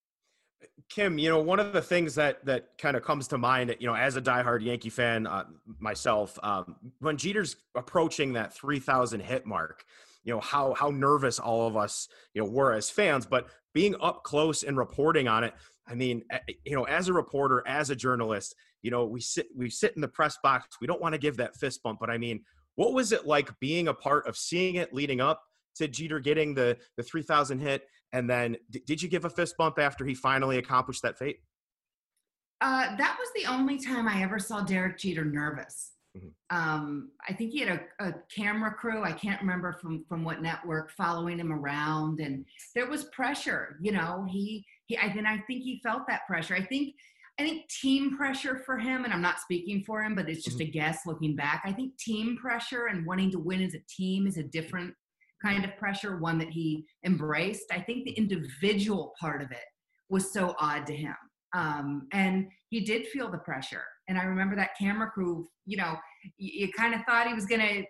Kim, 0.89 1.19
you 1.19 1.29
know, 1.29 1.39
one 1.39 1.59
of 1.59 1.71
the 1.71 1.81
things 1.81 2.15
that 2.15 2.43
that 2.45 2.77
kind 2.77 2.97
of 2.97 3.03
comes 3.03 3.27
to 3.27 3.37
mind, 3.37 3.75
you 3.79 3.87
know, 3.87 3.93
as 3.93 4.15
a 4.15 4.21
diehard 4.21 4.63
Yankee 4.63 4.89
fan 4.89 5.27
uh, 5.27 5.45
myself, 5.79 6.37
um, 6.41 6.75
when 6.99 7.15
Jeter's 7.15 7.55
approaching 7.75 8.33
that 8.33 8.53
3,000 8.55 9.19
hit 9.19 9.45
mark, 9.45 9.83
you 10.23 10.33
know 10.33 10.39
how 10.39 10.73
how 10.73 10.89
nervous 10.89 11.39
all 11.39 11.67
of 11.67 11.77
us, 11.77 12.07
you 12.33 12.41
know, 12.41 12.49
were 12.49 12.73
as 12.73 12.89
fans. 12.89 13.25
But 13.25 13.47
being 13.73 13.95
up 14.01 14.23
close 14.23 14.63
and 14.63 14.77
reporting 14.77 15.27
on 15.27 15.43
it, 15.43 15.53
I 15.87 15.95
mean, 15.95 16.23
you 16.65 16.75
know, 16.75 16.83
as 16.83 17.07
a 17.07 17.13
reporter, 17.13 17.63
as 17.67 17.89
a 17.89 17.95
journalist, 17.95 18.55
you 18.81 18.91
know, 18.91 19.05
we 19.05 19.21
sit 19.21 19.47
we 19.55 19.69
sit 19.69 19.93
in 19.95 20.01
the 20.01 20.07
press 20.07 20.37
box. 20.41 20.77
We 20.81 20.87
don't 20.87 21.01
want 21.01 21.13
to 21.13 21.19
give 21.19 21.37
that 21.37 21.55
fist 21.55 21.83
bump, 21.83 21.99
but 21.99 22.09
I 22.09 22.17
mean, 22.17 22.43
what 22.75 22.93
was 22.93 23.11
it 23.11 23.25
like 23.25 23.57
being 23.59 23.87
a 23.87 23.93
part 23.93 24.27
of 24.27 24.37
seeing 24.37 24.75
it 24.75 24.93
leading 24.93 25.21
up 25.21 25.41
to 25.75 25.87
Jeter 25.87 26.19
getting 26.19 26.53
the 26.53 26.77
the 26.97 27.03
3,000 27.03 27.59
hit? 27.59 27.83
And 28.11 28.29
then, 28.29 28.57
d- 28.69 28.81
did 28.85 29.01
you 29.01 29.09
give 29.09 29.25
a 29.25 29.29
fist 29.29 29.55
bump 29.57 29.77
after 29.79 30.05
he 30.05 30.15
finally 30.15 30.57
accomplished 30.57 31.03
that 31.03 31.17
fate? 31.17 31.39
Uh, 32.61 32.95
that 32.97 33.17
was 33.17 33.29
the 33.35 33.49
only 33.49 33.77
time 33.77 34.07
I 34.07 34.21
ever 34.21 34.39
saw 34.39 34.61
Derek 34.61 34.97
Jeter 34.97 35.23
nervous. 35.23 35.91
Mhm. 36.17 36.33
Um, 36.49 37.11
I 37.27 37.33
think 37.33 37.51
he 37.51 37.59
had 37.59 37.79
a, 37.99 38.07
a 38.07 38.13
camera 38.35 38.73
crew. 38.73 39.03
I 39.03 39.11
can't 39.11 39.39
remember 39.39 39.73
from 39.73 40.03
from 40.09 40.23
what 40.23 40.41
network 40.41 40.91
following 40.91 41.39
him 41.39 41.53
around, 41.53 42.19
and 42.19 42.45
there 42.73 42.87
was 42.89 43.05
pressure. 43.05 43.77
You 43.79 43.91
know, 43.91 44.25
he 44.27 44.65
he. 44.87 44.97
I 44.97 45.13
then 45.13 45.27
I 45.27 45.37
think 45.41 45.61
he 45.63 45.79
felt 45.83 46.07
that 46.07 46.25
pressure. 46.27 46.55
I 46.55 46.65
think 46.65 46.95
I 47.39 47.43
think 47.43 47.69
team 47.69 48.17
pressure 48.17 48.57
for 48.65 48.77
him, 48.77 49.05
and 49.05 49.13
I'm 49.13 49.21
not 49.21 49.39
speaking 49.39 49.83
for 49.85 50.03
him, 50.03 50.15
but 50.15 50.27
it's 50.27 50.43
just 50.43 50.59
a 50.59 50.65
guess 50.65 51.05
looking 51.05 51.35
back. 51.35 51.61
I 51.63 51.71
think 51.71 51.95
team 51.97 52.35
pressure 52.35 52.87
and 52.87 53.05
wanting 53.05 53.31
to 53.31 53.39
win 53.39 53.61
as 53.61 53.75
a 53.75 53.79
team 53.87 54.27
is 54.27 54.37
a 54.37 54.43
different 54.43 54.93
kind 55.41 55.63
of 55.63 55.75
pressure, 55.77 56.17
one 56.17 56.37
that 56.37 56.49
he 56.49 56.85
embraced. 57.05 57.71
I 57.71 57.79
think 57.79 58.05
the 58.05 58.11
individual 58.11 59.13
part 59.19 59.41
of 59.41 59.51
it 59.51 59.65
was 60.09 60.33
so 60.33 60.55
odd 60.59 60.85
to 60.87 60.95
him. 60.95 61.15
Um, 61.53 62.07
and 62.13 62.47
he 62.69 62.81
did 62.81 63.07
feel 63.07 63.29
the 63.31 63.37
pressure. 63.39 63.83
And 64.07 64.17
I 64.17 64.23
remember 64.23 64.55
that 64.55 64.77
camera 64.79 65.09
crew, 65.09 65.47
you 65.65 65.77
know, 65.77 65.97
you, 66.37 66.67
you 66.67 66.73
kind 66.73 66.93
of 66.93 67.01
thought 67.07 67.27
he 67.27 67.33
was 67.33 67.45
going 67.45 67.61
to 67.61 67.83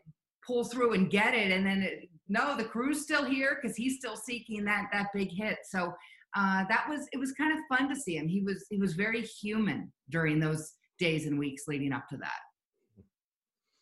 pull 0.46 0.64
through 0.64 0.94
and 0.94 1.10
get 1.10 1.34
it. 1.34 1.52
And 1.52 1.66
then, 1.66 1.82
it, 1.82 2.10
no, 2.28 2.56
the 2.56 2.64
crew's 2.64 3.02
still 3.02 3.26
here 3.26 3.58
because 3.62 3.76
he's 3.76 3.98
still 3.98 4.16
seeking 4.16 4.64
that, 4.66 4.88
that 4.94 5.08
big 5.14 5.30
hit. 5.32 5.60
So 5.70 5.94
uh, 6.36 6.64
that 6.70 6.86
was, 6.88 7.08
it 7.12 7.18
was 7.18 7.32
kind 7.34 7.52
of 7.52 7.78
fun 7.78 7.90
to 7.90 7.96
see 7.96 8.18
him. 8.18 8.28
He 8.28 8.42
was, 8.42 8.66
he 8.70 8.78
was 8.78 8.94
very 8.94 9.22
human 9.22 9.92
during 10.10 10.40
those 10.40 10.74
days 11.00 11.26
and 11.26 11.40
weeks 11.40 11.64
leading 11.68 11.94
up 11.94 12.08
to 12.10 12.18
that. 12.18 12.40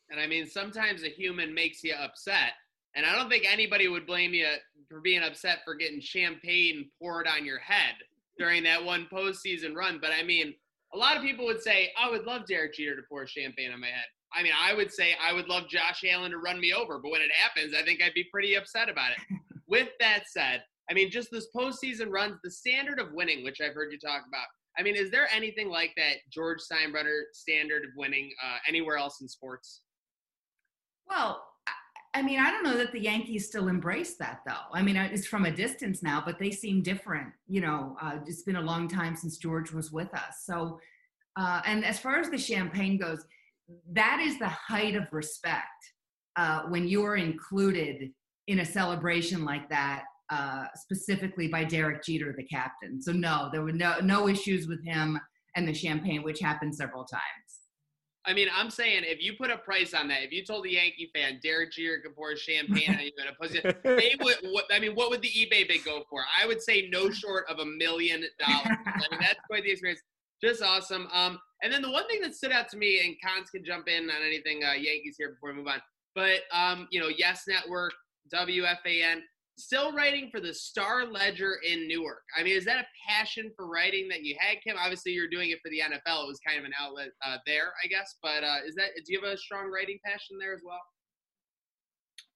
And 0.10 0.20
I 0.20 0.28
mean, 0.28 0.48
sometimes 0.48 1.04
a 1.04 1.10
human 1.10 1.54
makes 1.54 1.84
you 1.84 1.94
upset. 1.94 2.54
And 2.98 3.06
I 3.06 3.16
don't 3.16 3.30
think 3.30 3.46
anybody 3.48 3.88
would 3.88 4.08
blame 4.08 4.34
you 4.34 4.48
for 4.90 5.00
being 5.00 5.22
upset 5.22 5.60
for 5.64 5.76
getting 5.76 6.02
champagne 6.02 6.90
poured 7.00 7.28
on 7.28 7.46
your 7.46 7.60
head 7.60 7.94
during 8.40 8.64
that 8.64 8.84
one 8.84 9.08
postseason 9.14 9.76
run. 9.76 10.00
But 10.02 10.12
I 10.20 10.24
mean, 10.24 10.56
a 10.94 10.98
lot 10.98 11.16
of 11.16 11.22
people 11.22 11.46
would 11.46 11.62
say, 11.62 11.92
I 11.98 12.10
would 12.10 12.26
love 12.26 12.48
Derek 12.48 12.74
Jeter 12.74 12.96
to 12.96 13.04
pour 13.08 13.28
champagne 13.28 13.72
on 13.72 13.80
my 13.82 13.88
head. 13.88 14.06
I 14.34 14.42
mean, 14.42 14.54
I 14.60 14.74
would 14.74 14.92
say 14.92 15.16
I 15.22 15.32
would 15.32 15.48
love 15.48 15.70
Josh 15.70 16.04
Allen 16.10 16.32
to 16.32 16.38
run 16.40 16.60
me 16.60 16.74
over. 16.74 17.00
But 17.00 17.12
when 17.12 17.22
it 17.22 17.32
happens, 17.32 17.74
I 17.78 17.84
think 17.84 18.02
I'd 18.02 18.14
be 18.14 18.26
pretty 18.32 18.56
upset 18.56 18.90
about 18.90 19.12
it. 19.12 19.20
With 19.68 19.90
that 20.00 20.24
said, 20.28 20.64
I 20.90 20.94
mean, 20.94 21.12
just 21.12 21.30
this 21.30 21.48
postseason 21.56 22.10
runs, 22.10 22.38
the 22.44 22.52
standard 22.52 23.00
of 23.00 23.12
winning, 23.14 23.44
which 23.44 23.62
I've 23.62 23.74
heard 23.74 23.92
you 23.92 24.00
talk 24.00 24.24
about. 24.28 24.46
I 24.80 24.84
mean, 24.84 24.96
is 24.96 25.12
there 25.12 25.28
anything 25.34 25.70
like 25.70 25.92
that 25.98 26.18
George 26.32 26.60
Steinbrenner 26.60 27.24
standard 27.34 27.84
of 27.84 27.90
winning 27.98 28.32
uh, 28.44 28.58
anywhere 28.68 28.98
else 28.98 29.22
in 29.22 29.28
sports? 29.28 29.82
Well, 31.10 31.44
I- 32.18 32.22
mean, 32.24 32.40
I 32.40 32.50
don't 32.52 32.64
know 32.64 32.78
that 32.78 32.92
the 32.92 33.00
Yankees 33.00 33.48
still 33.48 33.68
embrace 33.68 34.18
that, 34.18 34.42
though. 34.46 34.66
I 34.74 34.82
mean, 34.82 34.96
it's 34.96 35.28
from 35.28 35.46
a 35.46 35.52
distance 35.52 36.02
now, 36.02 36.22
but 36.26 36.40
they 36.40 36.52
seem 36.52 36.82
different. 36.82 37.32
You 37.48 37.62
know, 37.62 37.96
uh, 38.02 38.20
it's 38.26 38.44
been 38.44 38.56
a 38.56 38.62
long 38.62 38.88
time 38.88 39.16
since 39.16 39.38
George 39.38 39.72
was 39.72 39.92
with 39.92 40.12
us. 40.14 40.44
So, 40.44 40.80
uh, 41.36 41.62
and 41.66 41.86
as 41.86 42.00
far 42.00 42.20
as 42.20 42.30
the 42.30 42.38
champagne 42.38 42.98
goes, 42.98 43.24
that 43.92 44.20
is 44.20 44.40
the 44.40 44.48
height 44.50 44.96
of 44.96 45.12
respect 45.12 45.68
uh, 46.36 46.64
when 46.64 46.88
you 46.88 47.04
are 47.06 47.18
included 47.18 48.12
in 48.48 48.60
a 48.60 48.66
celebration 48.66 49.46
like 49.46 49.70
that, 49.70 50.04
uh, 50.30 50.66
specifically 50.76 51.48
by 51.48 51.64
Derek 51.64 52.04
Jeter, 52.04 52.34
the 52.36 52.46
captain. 52.46 53.02
So, 53.02 53.12
no, 53.12 53.50
there 53.52 53.62
were 53.62 53.72
no 53.72 54.00
no 54.00 54.28
issues 54.28 54.68
with 54.68 54.84
him 54.84 55.20
and 55.56 55.68
the 55.68 55.74
champagne, 55.74 56.24
which 56.24 56.40
happened 56.40 56.76
several 56.76 57.06
times. 57.06 57.47
I 58.28 58.34
mean, 58.34 58.50
I'm 58.54 58.70
saying 58.70 59.04
if 59.06 59.24
you 59.24 59.34
put 59.34 59.50
a 59.50 59.58
price 59.58 59.94
on 59.94 60.10
that, 60.10 60.22
if 60.22 60.34
you 60.34 60.44
told 60.44 60.66
the 60.66 60.72
Yankee 60.72 61.10
fan 61.16 61.40
Derek 61.42 61.72
Jeter 61.72 62.00
could 62.00 62.14
pour 62.14 62.36
champagne 62.36 62.94
on 62.94 63.00
you 63.00 63.12
in 63.18 63.28
a 63.28 63.34
pussy, 63.34 63.62
they 63.84 64.16
would. 64.22 64.36
What, 64.52 64.66
I 64.72 64.80
mean, 64.80 64.96
what 64.96 65.10
would 65.10 65.22
the 65.22 65.30
eBay 65.30 65.66
bid 65.68 65.86
go 65.86 66.04
for? 66.10 66.24
I 66.40 66.46
would 66.46 66.62
say 66.62 66.90
no 66.92 67.10
short 67.10 67.46
of 67.50 67.60
a 67.60 67.66
million 67.66 68.26
dollars. 68.38 68.78
I 68.86 69.06
mean, 69.12 69.22
that's 69.22 69.40
quite 69.48 69.64
the 69.64 69.72
experience. 69.72 70.02
Just 70.44 70.62
awesome. 70.62 71.08
Um, 71.14 71.40
and 71.64 71.72
then 71.72 71.82
the 71.82 71.90
one 71.90 72.08
thing 72.08 72.22
that 72.22 72.36
stood 72.36 72.52
out 72.52 72.70
to 72.70 72.78
me, 72.78 73.00
and 73.06 73.16
Cons 73.26 73.50
can 73.50 73.64
jump 73.64 73.88
in 73.88 74.10
on 74.10 74.22
anything 74.24 74.62
uh, 74.64 74.74
Yankees 74.74 75.16
here 75.18 75.32
before 75.32 75.52
we 75.52 75.58
move 75.58 75.68
on. 75.68 75.82
But 76.14 76.42
um, 76.52 76.88
you 76.92 77.00
know, 77.00 77.08
Yes 77.08 77.44
Network, 77.48 77.94
WFAN, 78.34 79.22
still 79.58 79.92
writing 79.92 80.30
for 80.32 80.40
the 80.40 80.54
Star 80.54 81.06
Ledger 81.06 81.58
in 81.68 81.88
Newark. 81.88 82.24
I 82.38 82.44
mean, 82.44 82.56
is 82.56 82.66
that 82.66 82.80
a 82.80 82.88
passion 83.10 83.52
for 83.56 83.68
writing 83.68 84.08
that 84.10 84.24
you 84.24 84.36
had, 84.40 84.58
Kim? 84.64 84.78
Obviously, 84.80 85.12
you're 85.12 85.28
doing 85.28 85.50
it 85.50 85.60
for 85.64 85.70
the 85.70 85.80
NFL. 85.80 86.24
It 86.24 86.28
was 86.28 86.40
kind 86.46 86.60
of 86.60 86.66
an 86.66 86.74
outlet 86.80 87.10
uh, 87.26 87.38
there, 87.46 87.74
I 87.84 87.88
guess. 87.88 88.16
But 88.22 88.44
uh, 88.44 88.58
is 88.66 88.76
that 88.76 88.90
do 89.06 89.14
you 89.14 89.22
have 89.22 89.34
a 89.34 89.38
strong 89.38 89.72
writing 89.72 90.00
passion 90.06 90.38
there 90.40 90.54
as 90.54 90.62
well? 90.64 90.82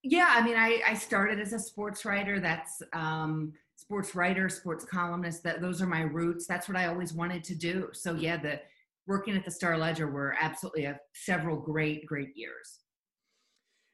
Yeah, 0.03 0.33
I 0.35 0.41
mean, 0.41 0.57
I, 0.57 0.81
I 0.87 0.93
started 0.95 1.39
as 1.39 1.53
a 1.53 1.59
sports 1.59 2.05
writer. 2.05 2.39
That's 2.39 2.81
um, 2.93 3.53
sports 3.75 4.15
writer, 4.15 4.49
sports 4.49 4.83
columnist. 4.83 5.43
That 5.43 5.61
those 5.61 5.81
are 5.81 5.87
my 5.87 6.01
roots. 6.01 6.47
That's 6.47 6.67
what 6.67 6.75
I 6.75 6.87
always 6.87 7.13
wanted 7.13 7.43
to 7.45 7.55
do. 7.55 7.89
So 7.93 8.15
yeah, 8.15 8.37
the 8.37 8.59
working 9.05 9.35
at 9.35 9.45
the 9.45 9.51
Star 9.51 9.77
Ledger 9.77 10.07
were 10.07 10.35
absolutely 10.39 10.85
a, 10.85 10.99
several 11.13 11.57
great, 11.57 12.05
great 12.05 12.35
years. 12.35 12.80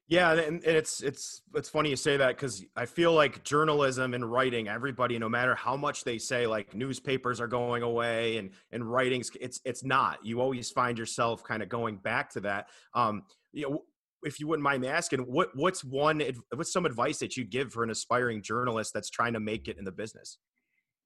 Yeah, 0.10 0.32
and 0.34 0.64
it's 0.64 1.02
it's 1.02 1.42
it's 1.54 1.68
funny 1.68 1.90
you 1.90 1.98
say 1.98 2.16
that 2.16 2.30
because 2.30 2.64
I 2.78 2.86
feel 2.86 3.14
like 3.14 3.44
journalism 3.44 4.14
and 4.14 4.32
writing, 4.32 4.70
everybody, 4.70 5.20
no 5.20 5.28
matter 5.28 5.54
how 5.54 5.76
much 5.76 6.06
they 6.06 6.18
say, 6.18 6.48
like 6.48 6.74
newspapers 6.74 7.42
are 7.42 7.48
going 7.48 7.84
away 7.84 8.38
and 8.38 8.52
and 8.72 8.90
writings, 8.90 9.30
it's 9.42 9.60
it's 9.66 9.84
not. 9.84 10.26
You 10.26 10.40
always 10.40 10.72
find 10.72 10.98
yourself 10.98 11.44
kind 11.44 11.62
of 11.62 11.68
going 11.68 11.98
back 11.98 12.30
to 12.32 12.40
that. 12.42 12.70
Um, 12.94 13.24
you 13.52 13.70
know, 13.70 13.84
if 14.24 14.40
you 14.40 14.48
wouldn't 14.48 14.64
mind 14.64 14.82
me 14.82 14.88
asking, 14.88 15.20
what 15.20 15.50
what's 15.56 15.84
one 15.84 16.22
what's 16.56 16.72
some 16.72 16.86
advice 16.86 17.18
that 17.20 17.36
you'd 17.36 17.50
give 17.50 17.74
for 17.74 17.84
an 17.84 17.90
aspiring 17.90 18.42
journalist 18.42 18.94
that's 18.94 19.10
trying 19.10 19.34
to 19.34 19.42
make 19.42 19.68
it 19.68 19.78
in 19.78 19.84
the 19.84 19.92
business? 19.92 20.38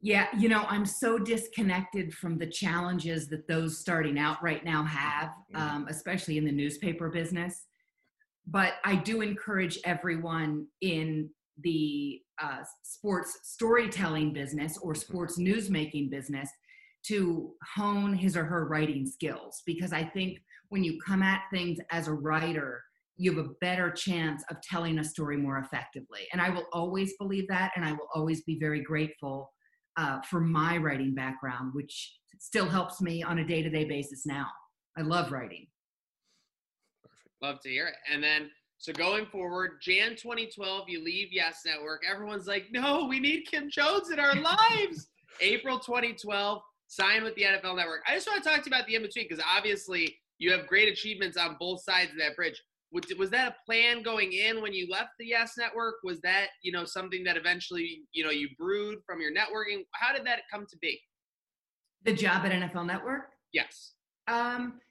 Yeah, 0.04 0.28
you 0.38 0.48
know, 0.48 0.66
I'm 0.68 0.86
so 0.86 1.18
disconnected 1.18 2.14
from 2.14 2.38
the 2.38 2.48
challenges 2.48 3.28
that 3.30 3.48
those 3.48 3.80
starting 3.80 4.20
out 4.20 4.42
right 4.44 4.64
now 4.64 4.84
have, 4.84 5.30
mm-hmm. 5.30 5.58
um, 5.58 5.88
especially 5.90 6.38
in 6.38 6.46
the 6.46 6.52
newspaper 6.52 7.10
business 7.10 7.66
but 8.48 8.74
I 8.84 8.96
do 8.96 9.22
encourage 9.22 9.80
everyone 9.86 10.68
in 10.82 11.30
the 11.64 12.20
uh, 12.42 12.64
sports 12.84 13.40
storytelling 13.44 14.34
business 14.34 14.78
or 14.82 14.94
mm-hmm. 14.94 15.02
sports 15.02 15.40
newsmaking 15.40 16.10
business 16.10 16.50
to 17.08 17.52
hone 17.76 18.14
his 18.14 18.38
or 18.38 18.46
her 18.46 18.68
writing 18.68 19.06
skills 19.08 19.64
because 19.66 19.92
I 19.92 20.04
think 20.04 20.40
when 20.70 20.84
you 20.84 21.00
come 21.06 21.24
at 21.24 21.42
things 21.52 21.80
as 21.92 22.08
a 22.08 22.14
writer, 22.14 22.82
you 23.18 23.36
have 23.36 23.46
a 23.46 23.50
better 23.60 23.92
chance 23.92 24.44
of 24.50 24.62
telling 24.62 25.00
a 25.00 25.04
story 25.04 25.38
more 25.38 25.60
effectively. 25.60 26.22
And 26.32 26.42
I 26.42 26.50
will 26.50 26.66
always 26.74 27.14
believe 27.20 27.48
that, 27.50 27.72
and 27.76 27.84
I 27.84 27.92
will 27.92 28.08
always 28.16 28.42
be 28.44 28.58
very 28.60 28.82
grateful 28.82 29.52
uh, 29.98 30.22
for 30.30 30.40
my 30.40 30.78
writing 30.78 31.14
background, 31.14 31.72
which 31.74 32.18
still 32.40 32.68
helps 32.68 33.02
me 33.02 33.22
on 33.22 33.40
a 33.40 33.46
day 33.46 33.62
to 33.62 33.70
day 33.70 33.84
basis 33.84 34.26
now. 34.26 34.48
I 34.98 35.02
love 35.02 35.32
writing. 35.32 35.68
Love 37.42 37.60
to 37.62 37.70
hear 37.70 37.88
it. 37.88 37.96
And 38.12 38.24
then, 38.24 38.50
so 38.78 38.94
going 38.94 39.26
forward, 39.28 39.80
Jan 39.82 40.16
2012, 40.16 40.90
you 40.90 41.04
leave 41.04 41.30
Yes 41.32 41.62
Network. 41.66 42.02
Everyone's 42.10 42.48
like, 42.48 42.66
no, 42.72 43.06
we 43.06 43.20
need 43.20 43.44
Kim 43.50 43.70
Jones 43.70 44.10
in 44.10 44.20
our 44.20 44.36
lives. 44.72 45.08
April 45.40 45.80
2012, 45.80 46.62
sign 46.88 47.24
with 47.24 47.36
the 47.36 47.44
NFL 47.44 47.78
Network. 47.78 48.02
I 48.08 48.16
just 48.16 48.28
want 48.28 48.44
to 48.44 48.50
talk 48.50 48.64
to 48.64 48.70
you 48.70 48.76
about 48.76 48.88
the 48.88 48.96
in 48.96 49.02
between 49.02 49.26
because 49.28 49.44
obviously 49.56 50.16
you 50.38 50.52
have 50.52 50.68
great 50.68 50.90
achievements 50.90 51.38
on 51.38 51.56
both 51.60 51.84
sides 51.84 52.12
of 52.12 52.18
that 52.18 52.36
bridge. 52.36 52.62
Was 53.18 53.30
that 53.30 53.48
a 53.48 53.56
plan 53.66 54.04
going 54.04 54.34
in 54.34 54.62
when 54.62 54.74
you 54.74 54.88
left 54.92 55.12
the 55.18 55.26
Yes 55.26 55.54
Network? 55.58 55.96
Was 56.04 56.20
that 56.22 56.48
you 56.62 56.74
know 56.74 56.84
something 56.84 57.24
that 57.24 57.38
eventually 57.38 58.02
you 58.12 58.22
know 58.22 58.32
you 58.32 58.50
brewed 58.60 59.00
from 59.06 59.22
your 59.22 59.32
networking? 59.32 59.84
How 59.94 60.14
did 60.14 60.26
that 60.26 60.42
come 60.52 60.66
to 60.70 60.78
be? 60.82 61.00
The 62.04 62.12
job 62.12 62.46
at 62.46 62.52
NFL 62.52 62.86
Network. 62.86 63.30
Yes. 63.54 63.94
Um. 64.28 64.82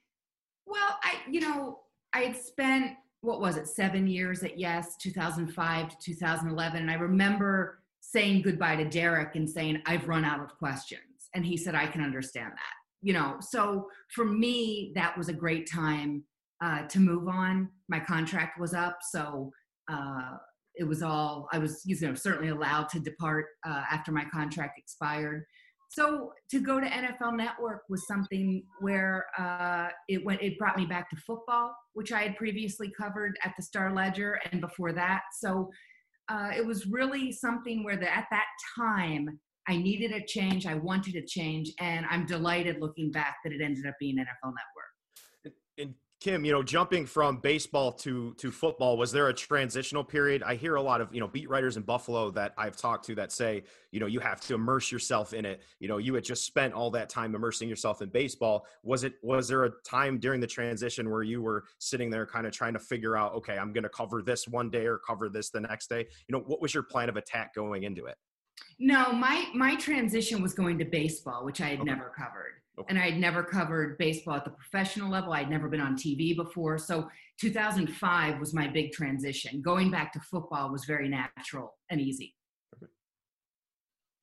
Well, 0.65 0.97
I 1.03 1.17
you 1.29 1.41
know 1.41 1.81
I 2.13 2.19
had 2.21 2.35
spent 2.35 2.93
what 3.21 3.39
was 3.39 3.55
it 3.55 3.67
seven 3.67 4.07
years 4.07 4.43
at 4.43 4.57
Yes, 4.57 4.95
2005 4.97 5.89
to 5.89 5.95
2011, 6.03 6.81
and 6.81 6.91
I 6.91 6.95
remember 6.95 7.79
saying 7.99 8.41
goodbye 8.41 8.75
to 8.77 8.85
Derek 8.85 9.35
and 9.35 9.49
saying 9.49 9.81
I've 9.85 10.07
run 10.07 10.25
out 10.25 10.41
of 10.41 10.57
questions, 10.57 11.29
and 11.35 11.45
he 11.45 11.55
said 11.55 11.75
I 11.75 11.87
can 11.87 12.01
understand 12.01 12.51
that. 12.51 12.73
You 13.01 13.13
know, 13.13 13.37
so 13.39 13.87
for 14.13 14.25
me 14.25 14.91
that 14.95 15.17
was 15.17 15.29
a 15.29 15.33
great 15.33 15.69
time 15.71 16.23
uh, 16.63 16.87
to 16.87 16.99
move 16.99 17.27
on. 17.27 17.69
My 17.89 17.99
contract 17.99 18.59
was 18.59 18.73
up, 18.73 18.99
so 19.11 19.51
uh, 19.91 20.37
it 20.75 20.83
was 20.83 21.03
all 21.03 21.47
I 21.51 21.59
was 21.59 21.81
you 21.85 21.95
know 22.01 22.15
certainly 22.15 22.49
allowed 22.49 22.89
to 22.89 22.99
depart 22.99 23.45
uh, 23.65 23.83
after 23.91 24.11
my 24.11 24.25
contract 24.25 24.79
expired. 24.79 25.45
So 25.91 26.31
to 26.49 26.61
go 26.61 26.79
to 26.79 26.87
NFL 26.87 27.35
Network 27.35 27.81
was 27.89 28.07
something 28.07 28.63
where 28.79 29.25
uh, 29.37 29.89
it 30.07 30.23
went. 30.23 30.41
It 30.41 30.57
brought 30.57 30.77
me 30.77 30.85
back 30.85 31.09
to 31.09 31.17
football, 31.17 31.75
which 31.95 32.13
I 32.13 32.21
had 32.21 32.37
previously 32.37 32.89
covered 32.97 33.37
at 33.43 33.51
the 33.57 33.63
Star 33.63 33.93
Ledger 33.93 34.39
and 34.49 34.61
before 34.61 34.93
that. 34.93 35.23
So 35.37 35.69
uh, 36.29 36.51
it 36.55 36.65
was 36.65 36.87
really 36.87 37.33
something 37.33 37.83
where 37.83 37.97
the, 37.97 38.09
at 38.09 38.25
that 38.31 38.45
time 38.73 39.37
I 39.67 39.75
needed 39.75 40.13
a 40.13 40.25
change. 40.25 40.65
I 40.65 40.75
wanted 40.75 41.15
a 41.15 41.25
change, 41.25 41.73
and 41.81 42.05
I'm 42.09 42.25
delighted 42.25 42.77
looking 42.79 43.11
back 43.11 43.39
that 43.43 43.51
it 43.51 43.59
ended 43.61 43.85
up 43.85 43.95
being 43.99 44.15
NFL 44.15 44.53
Network. 44.53 45.53
And 45.77 45.93
Kim, 46.21 46.45
you 46.45 46.51
know, 46.51 46.61
jumping 46.61 47.07
from 47.07 47.37
baseball 47.37 47.91
to 47.91 48.35
to 48.35 48.51
football, 48.51 48.95
was 48.95 49.11
there 49.11 49.29
a 49.29 49.33
transitional 49.33 50.03
period? 50.03 50.43
I 50.43 50.53
hear 50.53 50.75
a 50.75 50.81
lot 50.81 51.01
of 51.01 51.11
you 51.11 51.19
know 51.19 51.27
beat 51.27 51.49
writers 51.49 51.77
in 51.77 51.83
Buffalo 51.83 52.29
that 52.29 52.53
I've 52.59 52.77
talked 52.77 53.05
to 53.05 53.15
that 53.15 53.31
say, 53.31 53.63
you 53.89 53.99
know, 53.99 54.05
you 54.05 54.19
have 54.19 54.39
to 54.41 54.53
immerse 54.53 54.91
yourself 54.91 55.33
in 55.33 55.45
it. 55.45 55.63
You 55.79 55.87
know, 55.87 55.97
you 55.97 56.13
had 56.13 56.23
just 56.23 56.45
spent 56.45 56.75
all 56.75 56.91
that 56.91 57.09
time 57.09 57.33
immersing 57.33 57.67
yourself 57.67 58.03
in 58.03 58.09
baseball. 58.09 58.67
Was 58.83 59.03
it 59.03 59.15
was 59.23 59.47
there 59.47 59.63
a 59.63 59.71
time 59.83 60.19
during 60.19 60.39
the 60.39 60.47
transition 60.47 61.09
where 61.09 61.23
you 61.23 61.41
were 61.41 61.63
sitting 61.79 62.11
there 62.11 62.27
kind 62.27 62.45
of 62.45 62.53
trying 62.53 62.73
to 62.73 62.79
figure 62.79 63.17
out, 63.17 63.33
okay, 63.33 63.57
I'm 63.57 63.73
going 63.73 63.83
to 63.83 63.89
cover 63.89 64.21
this 64.21 64.47
one 64.47 64.69
day 64.69 64.85
or 64.85 64.99
cover 64.99 65.27
this 65.27 65.49
the 65.49 65.61
next 65.61 65.89
day? 65.89 66.05
You 66.27 66.33
know, 66.33 66.43
what 66.45 66.61
was 66.61 66.71
your 66.71 66.83
plan 66.83 67.09
of 67.09 67.17
attack 67.17 67.55
going 67.55 67.81
into 67.81 68.05
it? 68.05 68.17
No, 68.79 69.11
my 69.11 69.45
my 69.53 69.75
transition 69.75 70.41
was 70.41 70.53
going 70.53 70.79
to 70.79 70.85
baseball, 70.85 71.45
which 71.45 71.61
I 71.61 71.67
had 71.67 71.81
okay. 71.81 71.89
never 71.89 72.11
covered. 72.17 72.61
Okay. 72.79 72.87
And 72.89 72.97
I 72.97 73.11
had 73.11 73.19
never 73.19 73.43
covered 73.43 73.97
baseball 73.97 74.35
at 74.35 74.45
the 74.45 74.51
professional 74.51 75.11
level. 75.11 75.33
I'd 75.33 75.49
never 75.49 75.67
been 75.67 75.81
on 75.81 75.95
TV 75.95 76.35
before. 76.35 76.77
So 76.77 77.09
2005 77.39 78.39
was 78.39 78.53
my 78.53 78.67
big 78.67 78.91
transition. 78.91 79.61
Going 79.61 79.91
back 79.91 80.13
to 80.13 80.19
football 80.21 80.71
was 80.71 80.85
very 80.85 81.09
natural 81.09 81.75
and 81.89 81.99
easy. 81.99 82.33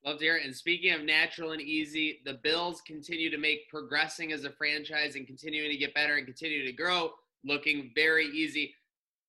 Love 0.05 0.19
to 0.19 0.25
hear 0.25 0.37
it. 0.37 0.45
And 0.45 0.55
speaking 0.55 0.93
of 0.95 1.03
natural 1.03 1.53
and 1.53 1.61
easy, 1.61 2.21
the 2.25 2.39
Bills 2.43 2.81
continue 2.87 3.31
to 3.31 3.37
make 3.37 3.69
progressing 3.69 4.33
as 4.33 4.45
a 4.45 4.51
franchise 4.51 5.17
and 5.17 5.27
continuing 5.27 5.71
to 5.71 5.77
get 5.77 5.93
better 5.95 6.17
and 6.17 6.25
continue 6.25 6.65
to 6.65 6.73
grow, 6.73 7.11
looking 7.45 7.91
very 7.95 8.27
easy. 8.27 8.75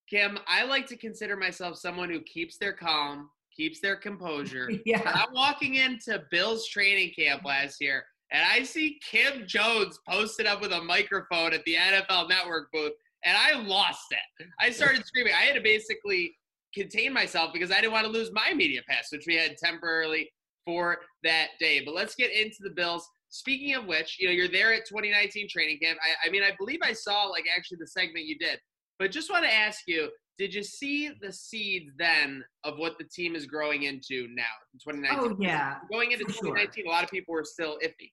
Kim, 0.10 0.40
I 0.48 0.64
like 0.64 0.88
to 0.88 0.96
consider 0.96 1.36
myself 1.36 1.78
someone 1.78 2.10
who 2.10 2.22
keeps 2.22 2.58
their 2.58 2.74
calm, 2.74 3.30
keeps 3.60 3.82
their 3.82 3.96
composure. 3.96 4.72
yeah. 4.86 5.02
I'm 5.06 5.34
walking 5.34 5.76
into 5.76 6.24
Bills 6.32 6.68
training 6.68 7.12
camp 7.18 7.44
last 7.44 7.82
year 7.82 8.06
and 8.32 8.44
I 8.46 8.64
see 8.64 9.00
Kim 9.10 9.48
Jones 9.48 10.00
posted 10.08 10.46
up 10.46 10.62
with 10.62 10.72
a 10.72 10.82
microphone 10.82 11.54
at 11.54 11.64
the 11.66 11.76
NFL 11.76 12.30
Network 12.30 12.72
booth, 12.72 12.94
and 13.26 13.36
I 13.36 13.60
lost 13.60 14.12
it. 14.12 14.48
I 14.60 14.70
started 14.70 15.06
screaming. 15.06 15.34
I 15.34 15.46
had 15.46 15.56
to 15.56 15.62
basically 15.62 16.36
contain 16.74 17.12
myself 17.12 17.52
because 17.54 17.72
I 17.72 17.82
didn't 17.82 17.94
want 17.94 18.06
to 18.06 18.12
lose 18.12 18.32
my 18.32 18.54
media 18.54 18.82
pass, 18.88 19.12
which 19.12 19.26
we 19.28 19.36
had 19.36 19.58
temporarily 19.58 20.30
for 20.64 20.98
that 21.24 21.48
day. 21.60 21.82
But 21.84 21.96
let's 21.96 22.16
get 22.16 22.32
into 22.32 22.58
the 22.62 22.70
Bills. 22.70 23.08
Speaking 23.30 23.76
of 23.76 23.86
which, 23.86 24.18
you 24.20 24.28
know, 24.28 24.34
you're 24.34 24.48
there 24.48 24.74
at 24.74 24.88
2019 24.88 25.48
training 25.50 25.80
camp. 25.82 26.00
I, 26.02 26.28
I 26.28 26.32
mean, 26.32 26.44
I 26.44 26.52
believe 26.58 26.80
I 26.84 26.94
saw 26.94 27.26
like 27.26 27.46
actually 27.56 27.78
the 27.80 27.88
segment 27.88 28.26
you 28.26 28.38
did, 28.38 28.60
but 29.00 29.12
just 29.12 29.32
want 29.32 29.46
to 29.46 29.54
ask 29.54 29.82
you, 29.88 30.10
did 30.38 30.54
you 30.54 30.64
see 30.64 31.12
the 31.22 31.32
seeds 31.32 31.92
then 31.98 32.44
of 32.64 32.78
what 32.78 32.98
the 32.98 33.06
team 33.06 33.36
is 33.36 33.46
growing 33.46 33.84
into 33.84 34.28
now 34.34 34.44
in 34.74 34.94
2019? 34.94 35.32
Oh 35.32 35.38
yeah. 35.40 35.78
Going 35.92 36.12
into 36.12 36.26
2019, 36.26 36.84
sure. 36.84 36.86
a 36.86 36.94
lot 36.94 37.04
of 37.04 37.10
people 37.10 37.34
were 37.34 37.44
still 37.44 37.78
iffy. 37.84 38.12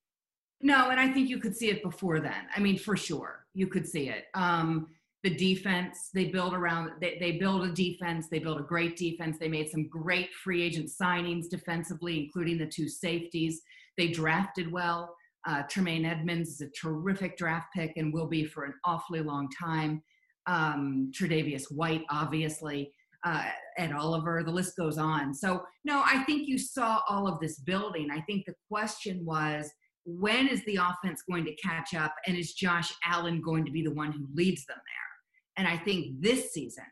No, 0.60 0.90
and 0.90 0.98
I 0.98 1.12
think 1.12 1.28
you 1.28 1.38
could 1.38 1.54
see 1.54 1.68
it 1.68 1.82
before 1.82 2.20
then. 2.20 2.46
I 2.54 2.60
mean, 2.60 2.78
for 2.78 2.96
sure, 2.96 3.44
you 3.52 3.66
could 3.66 3.86
see 3.86 4.08
it. 4.08 4.24
Um, 4.34 4.88
the 5.22 5.34
defense 5.34 6.10
they 6.14 6.26
build 6.26 6.54
around 6.54 6.92
they, 7.00 7.16
they 7.18 7.32
build 7.32 7.64
a 7.64 7.72
defense 7.72 8.28
they 8.30 8.38
build 8.38 8.60
a 8.60 8.62
great 8.62 8.96
defense 8.96 9.38
they 9.40 9.48
made 9.48 9.68
some 9.68 9.88
great 9.88 10.32
free 10.32 10.62
agent 10.62 10.88
signings 10.88 11.48
defensively 11.48 12.22
including 12.22 12.56
the 12.58 12.66
two 12.66 12.88
safeties 12.88 13.62
they 13.96 14.06
drafted 14.06 14.70
well 14.70 15.16
uh, 15.48 15.62
tremaine 15.68 16.04
edmunds 16.04 16.50
is 16.50 16.60
a 16.60 16.70
terrific 16.70 17.36
draft 17.36 17.66
pick 17.74 17.96
and 17.96 18.12
will 18.12 18.28
be 18.28 18.44
for 18.44 18.66
an 18.66 18.74
awfully 18.84 19.20
long 19.20 19.48
time 19.58 20.00
um, 20.46 21.10
tredavious 21.14 21.70
white 21.70 22.04
obviously 22.10 22.92
uh, 23.24 23.44
ed 23.78 23.92
oliver 23.92 24.42
the 24.44 24.50
list 24.50 24.76
goes 24.76 24.98
on 24.98 25.34
so 25.34 25.62
no 25.84 26.02
i 26.04 26.22
think 26.24 26.46
you 26.46 26.58
saw 26.58 27.00
all 27.08 27.26
of 27.26 27.40
this 27.40 27.58
building 27.60 28.08
i 28.12 28.20
think 28.22 28.44
the 28.46 28.54
question 28.70 29.24
was 29.24 29.70
when 30.06 30.46
is 30.46 30.64
the 30.64 30.76
offense 30.76 31.22
going 31.28 31.44
to 31.44 31.54
catch 31.56 31.92
up 31.92 32.14
and 32.26 32.36
is 32.36 32.54
Josh 32.54 32.92
Allen 33.04 33.42
going 33.42 33.64
to 33.64 33.72
be 33.72 33.82
the 33.82 33.92
one 33.92 34.12
who 34.12 34.26
leads 34.34 34.64
them 34.66 34.76
there? 34.76 35.64
And 35.64 35.66
I 35.66 35.82
think 35.82 36.20
this 36.20 36.52
season, 36.52 36.84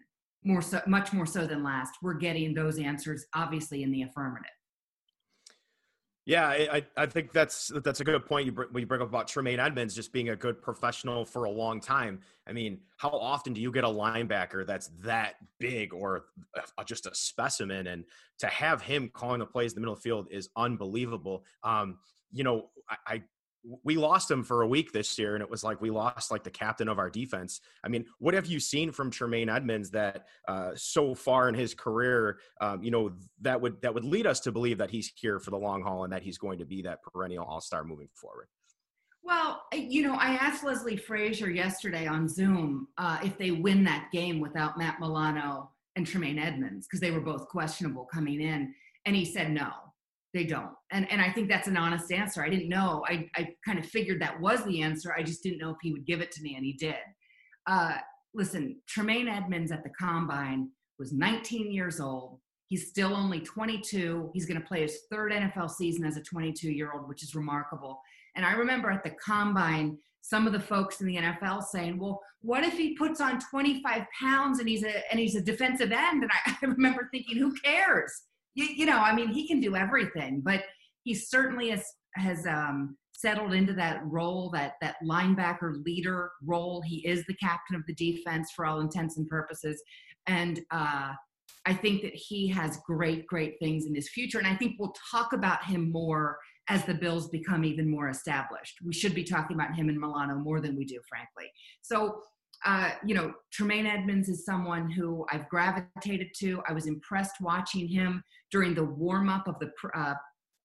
more 0.42 0.60
so, 0.60 0.82
much 0.86 1.12
more 1.12 1.24
so 1.24 1.46
than 1.46 1.62
last, 1.62 1.94
we're 2.02 2.14
getting 2.14 2.52
those 2.52 2.78
answers 2.78 3.24
obviously 3.34 3.82
in 3.84 3.92
the 3.92 4.02
affirmative. 4.02 4.50
Yeah, 6.26 6.48
I, 6.48 6.82
I 6.96 7.04
think 7.04 7.32
that's 7.32 7.70
that's 7.84 8.00
a 8.00 8.04
good 8.04 8.24
point 8.24 8.46
you 8.46 8.52
bring, 8.52 8.68
you 8.74 8.86
bring 8.86 9.02
up 9.02 9.08
about 9.08 9.28
Tremaine 9.28 9.60
Edmunds 9.60 9.94
just 9.94 10.10
being 10.10 10.30
a 10.30 10.36
good 10.36 10.62
professional 10.62 11.26
for 11.26 11.44
a 11.44 11.50
long 11.50 11.80
time. 11.80 12.20
I 12.48 12.52
mean, 12.52 12.80
how 12.96 13.10
often 13.10 13.52
do 13.52 13.60
you 13.60 13.70
get 13.70 13.84
a 13.84 13.88
linebacker 13.88 14.66
that's 14.66 14.88
that 15.02 15.34
big 15.60 15.92
or 15.92 16.24
just 16.86 17.04
a 17.04 17.14
specimen? 17.14 17.88
And 17.88 18.04
to 18.38 18.46
have 18.46 18.80
him 18.80 19.10
calling 19.12 19.40
the 19.40 19.46
plays 19.46 19.72
in 19.72 19.74
the 19.74 19.80
middle 19.82 19.94
the 19.94 20.00
field 20.00 20.28
is 20.30 20.48
unbelievable. 20.56 21.44
Um, 21.62 21.98
you 22.32 22.42
know, 22.42 22.70
I 23.06 23.22
we 23.82 23.96
lost 23.96 24.30
him 24.30 24.42
for 24.42 24.62
a 24.62 24.66
week 24.66 24.92
this 24.92 25.18
year, 25.18 25.34
and 25.34 25.42
it 25.42 25.48
was 25.48 25.64
like 25.64 25.80
we 25.80 25.90
lost 25.90 26.30
like 26.30 26.44
the 26.44 26.50
captain 26.50 26.88
of 26.88 26.98
our 26.98 27.08
defense. 27.08 27.60
I 27.82 27.88
mean, 27.88 28.04
what 28.18 28.34
have 28.34 28.46
you 28.46 28.60
seen 28.60 28.92
from 28.92 29.10
Tremaine 29.10 29.48
Edmunds 29.48 29.90
that 29.90 30.26
uh, 30.46 30.72
so 30.74 31.14
far 31.14 31.48
in 31.48 31.54
his 31.54 31.74
career, 31.74 32.38
um, 32.60 32.82
you 32.82 32.90
know, 32.90 33.12
that 33.40 33.60
would 33.60 33.80
that 33.80 33.94
would 33.94 34.04
lead 34.04 34.26
us 34.26 34.40
to 34.40 34.52
believe 34.52 34.78
that 34.78 34.90
he's 34.90 35.12
here 35.16 35.38
for 35.40 35.50
the 35.50 35.56
long 35.58 35.82
haul 35.82 36.04
and 36.04 36.12
that 36.12 36.22
he's 36.22 36.38
going 36.38 36.58
to 36.58 36.66
be 36.66 36.82
that 36.82 37.00
perennial 37.02 37.44
All 37.44 37.60
Star 37.60 37.84
moving 37.84 38.08
forward? 38.14 38.48
Well, 39.22 39.62
you 39.72 40.02
know, 40.02 40.14
I 40.14 40.34
asked 40.34 40.64
Leslie 40.64 40.98
Frazier 40.98 41.48
yesterday 41.48 42.06
on 42.06 42.28
Zoom 42.28 42.88
uh, 42.98 43.18
if 43.24 43.38
they 43.38 43.52
win 43.52 43.82
that 43.84 44.10
game 44.12 44.38
without 44.38 44.76
Matt 44.76 45.00
Milano 45.00 45.70
and 45.96 46.06
Tremaine 46.06 46.38
Edmunds 46.38 46.86
because 46.86 47.00
they 47.00 47.10
were 47.10 47.20
both 47.20 47.48
questionable 47.48 48.04
coming 48.04 48.42
in, 48.42 48.74
and 49.06 49.16
he 49.16 49.24
said 49.24 49.50
no, 49.50 49.70
they 50.34 50.44
don't. 50.44 50.72
And 50.90 51.10
and 51.10 51.22
I 51.22 51.30
think 51.30 51.48
that's 51.48 51.68
an 51.68 51.76
honest 51.76 52.12
answer. 52.12 52.44
I 52.44 52.50
didn't 52.50 52.68
know. 52.68 53.04
I 53.08 53.30
I 53.36 53.54
kind 53.64 53.78
of 53.78 53.86
figured 53.86 54.20
that 54.20 54.40
was 54.40 54.64
the 54.64 54.82
answer. 54.82 55.14
I 55.16 55.22
just 55.22 55.42
didn't 55.42 55.58
know 55.58 55.70
if 55.70 55.76
he 55.80 55.92
would 55.92 56.04
give 56.04 56.20
it 56.20 56.32
to 56.32 56.42
me, 56.42 56.56
and 56.56 56.64
he 56.64 56.72
did. 56.74 56.96
Uh, 57.66 57.96
listen, 58.34 58.76
Tremaine 58.88 59.28
edmunds 59.28 59.72
at 59.72 59.84
the 59.84 59.90
combine 59.98 60.68
was 60.98 61.12
19 61.12 61.72
years 61.72 62.00
old. 62.00 62.40
He's 62.68 62.88
still 62.88 63.14
only 63.14 63.40
22. 63.40 64.30
He's 64.34 64.46
going 64.46 64.60
to 64.60 64.66
play 64.66 64.82
his 64.82 64.98
third 65.10 65.32
NFL 65.32 65.70
season 65.70 66.04
as 66.04 66.16
a 66.16 66.22
22 66.22 66.70
year 66.70 66.92
old, 66.92 67.08
which 67.08 67.22
is 67.22 67.34
remarkable. 67.34 68.00
And 68.36 68.44
I 68.44 68.52
remember 68.52 68.90
at 68.90 69.04
the 69.04 69.14
combine, 69.24 69.96
some 70.20 70.46
of 70.46 70.52
the 70.52 70.60
folks 70.60 71.00
in 71.00 71.06
the 71.06 71.16
NFL 71.16 71.62
saying, 71.62 71.98
"Well, 71.98 72.20
what 72.40 72.64
if 72.64 72.76
he 72.76 72.96
puts 72.96 73.20
on 73.20 73.38
25 73.50 74.02
pounds 74.20 74.58
and 74.58 74.68
he's 74.68 74.82
a 74.82 75.10
and 75.12 75.20
he's 75.20 75.36
a 75.36 75.42
defensive 75.42 75.92
end?" 75.92 76.24
And 76.24 76.30
I, 76.32 76.56
I 76.62 76.66
remember 76.66 77.08
thinking, 77.12 77.36
"Who 77.36 77.54
cares?" 77.62 78.10
You, 78.54 78.66
you, 78.66 78.86
know, 78.86 78.98
I 78.98 79.14
mean, 79.14 79.28
he 79.28 79.46
can 79.48 79.60
do 79.60 79.76
everything, 79.76 80.40
but 80.44 80.62
he 81.02 81.14
certainly 81.14 81.70
has 81.70 81.84
has 82.16 82.46
um, 82.46 82.96
settled 83.12 83.52
into 83.52 83.72
that 83.74 84.00
role, 84.04 84.50
that 84.50 84.74
that 84.80 84.96
linebacker 85.04 85.84
leader 85.84 86.30
role. 86.44 86.80
He 86.82 87.06
is 87.06 87.24
the 87.26 87.34
captain 87.34 87.76
of 87.76 87.82
the 87.86 87.94
defense 87.94 88.52
for 88.54 88.64
all 88.64 88.80
intents 88.80 89.16
and 89.16 89.28
purposes, 89.28 89.82
and 90.26 90.60
uh, 90.70 91.12
I 91.66 91.74
think 91.74 92.02
that 92.02 92.14
he 92.14 92.48
has 92.48 92.78
great, 92.86 93.26
great 93.26 93.58
things 93.58 93.86
in 93.86 93.94
his 93.94 94.08
future. 94.10 94.38
And 94.38 94.46
I 94.46 94.54
think 94.54 94.76
we'll 94.78 94.94
talk 95.10 95.32
about 95.32 95.64
him 95.64 95.90
more 95.90 96.38
as 96.68 96.84
the 96.84 96.94
Bills 96.94 97.28
become 97.28 97.64
even 97.64 97.90
more 97.90 98.08
established. 98.08 98.78
We 98.84 98.92
should 98.92 99.14
be 99.14 99.24
talking 99.24 99.54
about 99.54 99.74
him 99.74 99.88
and 99.88 99.98
Milano 99.98 100.36
more 100.36 100.60
than 100.60 100.76
we 100.76 100.84
do, 100.84 100.98
frankly. 101.08 101.50
So, 101.82 102.20
uh, 102.64 102.90
you 103.04 103.14
know, 103.14 103.32
Tremaine 103.52 103.86
Edmunds 103.86 104.28
is 104.28 104.44
someone 104.44 104.90
who 104.90 105.26
I've 105.30 105.48
gravitated 105.48 106.28
to. 106.38 106.62
I 106.68 106.72
was 106.72 106.86
impressed 106.86 107.36
watching 107.40 107.88
him 107.88 108.22
during 108.50 108.74
the 108.74 108.84
warm 108.84 109.28
up 109.28 109.46
of 109.48 109.58
the 109.58 109.70
uh, 109.94 110.14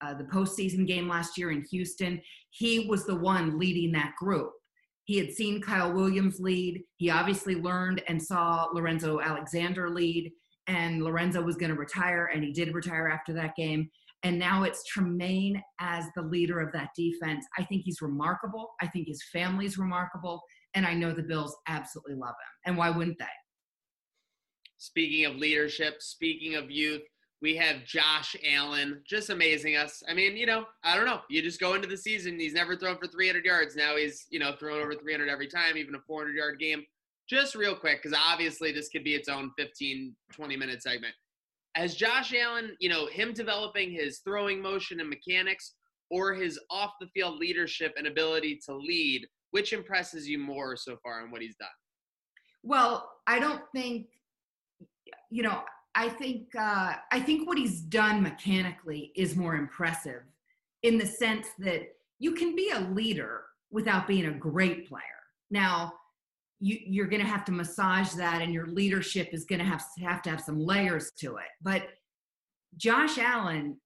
uh, 0.02 0.14
the 0.14 0.24
postseason 0.26 0.88
game 0.88 1.10
last 1.10 1.38
year 1.38 1.52
in 1.52 1.66
Houston. 1.72 2.22
He 2.52 2.88
was 2.88 3.06
the 3.06 3.16
one 3.16 3.60
leading 3.60 3.92
that 3.94 4.14
group. 4.18 4.52
He 5.04 5.18
had 5.18 5.34
seen 5.34 5.62
Kyle 5.62 5.92
Williams 5.92 6.40
lead. 6.40 6.84
He 6.98 7.10
obviously 7.10 7.56
learned 7.56 8.02
and 8.08 8.22
saw 8.22 8.68
Lorenzo 8.74 9.20
Alexander 9.20 9.90
lead, 9.90 10.32
and 10.68 11.04
Lorenzo 11.04 11.42
was 11.42 11.58
going 11.58 11.72
to 11.72 11.78
retire, 11.78 12.30
and 12.34 12.44
he 12.44 12.54
did 12.54 12.74
retire 12.74 13.08
after 13.08 13.34
that 13.34 13.56
game. 13.56 13.90
And 14.24 14.38
now 14.38 14.64
it's 14.64 14.84
Tremaine 14.84 15.62
as 15.80 16.06
the 16.16 16.22
leader 16.22 16.60
of 16.60 16.72
that 16.74 16.90
defense. 16.96 17.46
I 17.58 17.64
think 17.64 17.84
he's 17.84 18.02
remarkable. 18.02 18.70
I 18.82 18.88
think 18.88 19.08
his 19.08 19.24
family's 19.32 19.78
remarkable. 19.78 20.42
And 20.80 20.88
I 20.88 20.94
know 20.94 21.12
the 21.12 21.22
Bills 21.22 21.58
absolutely 21.68 22.16
love 22.16 22.30
him. 22.30 22.54
And 22.66 22.78
why 22.78 22.90
wouldn't 22.90 23.20
they? 23.20 23.26
Speaking 24.78 25.26
of 25.26 25.36
leadership, 25.36 25.96
speaking 26.00 26.56
of 26.56 26.72
youth, 26.72 27.02
we 27.42 27.54
have 27.58 27.84
Josh 27.84 28.34
Allen 28.50 29.02
just 29.06 29.30
amazing 29.30 29.76
us. 29.76 30.02
I 30.10 30.14
mean, 30.14 30.38
you 30.38 30.46
know, 30.46 30.64
I 30.86 30.96
don't 30.96 31.06
know. 31.06 31.20
You 31.30 31.42
just 31.42 31.60
go 31.60 31.74
into 31.74 31.90
the 31.90 31.98
season, 31.98 32.40
he's 32.40 32.54
never 32.54 32.78
thrown 32.78 32.98
for 32.98 33.08
300 33.08 33.44
yards. 33.44 33.76
Now 33.76 33.98
he's, 33.98 34.26
you 34.30 34.40
know, 34.40 34.54
thrown 34.58 34.80
over 34.80 34.96
300 34.96 35.28
every 35.28 35.50
time, 35.50 35.76
even 35.76 35.96
a 35.96 36.00
400 36.08 36.34
yard 36.34 36.60
game. 36.60 36.86
Just 37.30 37.56
real 37.56 37.76
quick, 37.76 38.02
because 38.02 38.18
obviously 38.18 38.72
this 38.72 38.88
could 38.88 39.04
be 39.04 39.16
its 39.16 39.28
own 39.28 39.52
15, 39.58 40.16
20 40.32 40.56
minute 40.56 40.82
segment 40.82 41.14
as 41.76 41.94
Josh 41.94 42.34
Allen, 42.34 42.78
you 42.80 42.88
know, 42.88 43.08
him 43.08 43.34
developing 43.34 43.92
his 43.92 44.20
throwing 44.20 44.62
motion 44.62 45.02
and 45.02 45.10
mechanics 45.10 45.74
or 46.10 46.34
his 46.34 46.58
off 46.72 46.94
the 47.02 47.08
field 47.14 47.38
leadership 47.38 47.94
and 47.98 48.08
ability 48.08 48.60
to 48.66 48.76
lead, 48.76 49.28
which 49.52 49.74
impresses 49.74 50.28
you 50.28 50.40
more 50.40 50.76
so 50.76 50.98
far 51.04 51.24
in 51.24 51.32
what 51.32 51.42
he's 51.42 51.56
done? 51.56 51.68
Well, 52.64 53.10
I 53.28 53.40
don't 53.40 53.64
think, 53.74 54.08
you 55.30 55.44
know, 55.44 55.62
I 55.96 56.10
think 56.10 56.48
uh, 56.58 56.94
I 57.12 57.20
think 57.20 57.48
what 57.48 57.58
he's 57.58 57.82
done 57.82 58.22
mechanically 58.22 59.12
is 59.16 59.36
more 59.36 59.56
impressive 59.56 60.22
in 60.84 60.98
the 60.98 61.06
sense 61.06 61.48
that 61.60 61.82
you 62.20 62.34
can 62.34 62.56
be 62.56 62.72
a 62.72 62.80
leader 62.80 63.42
without 63.72 64.08
being 64.08 64.26
a 64.26 64.32
great 64.32 64.88
player. 64.88 65.04
Now, 65.52 65.94
you, 66.60 66.78
you're 66.86 67.08
going 67.08 67.22
to 67.22 67.28
have 67.28 67.46
to 67.46 67.52
massage 67.52 68.12
that 68.14 68.42
and 68.42 68.54
your 68.54 68.68
leadership 68.68 69.30
is 69.32 69.46
going 69.46 69.60
to 69.60 69.66
have 69.66 69.84
have 70.02 70.22
to 70.24 70.30
have 70.30 70.42
some 70.42 70.60
layers 70.60 71.12
to 71.20 71.38
it 71.38 71.48
but 71.62 71.84
josh 72.78 73.18
allen 73.18 73.78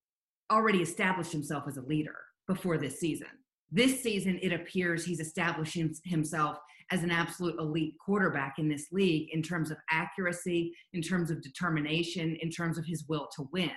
already 0.51 0.81
established 0.81 1.31
himself 1.31 1.63
as 1.67 1.77
a 1.77 1.81
leader 1.81 2.15
before 2.47 2.77
this 2.77 2.99
season 2.99 3.27
this 3.73 4.01
season 4.01 4.39
it 4.41 4.53
appears 4.53 5.03
he's 5.03 5.19
establishing 5.19 5.93
himself 6.05 6.57
as 6.91 7.03
an 7.03 7.11
absolute 7.11 7.57
elite 7.59 7.95
quarterback 8.03 8.55
in 8.59 8.69
this 8.69 8.87
league 8.91 9.29
in 9.33 9.41
terms 9.41 9.71
of 9.71 9.77
accuracy 9.91 10.73
in 10.93 11.01
terms 11.01 11.31
of 11.31 11.41
determination 11.41 12.37
in 12.41 12.49
terms 12.49 12.77
of 12.77 12.85
his 12.85 13.05
will 13.09 13.27
to 13.35 13.47
win 13.51 13.71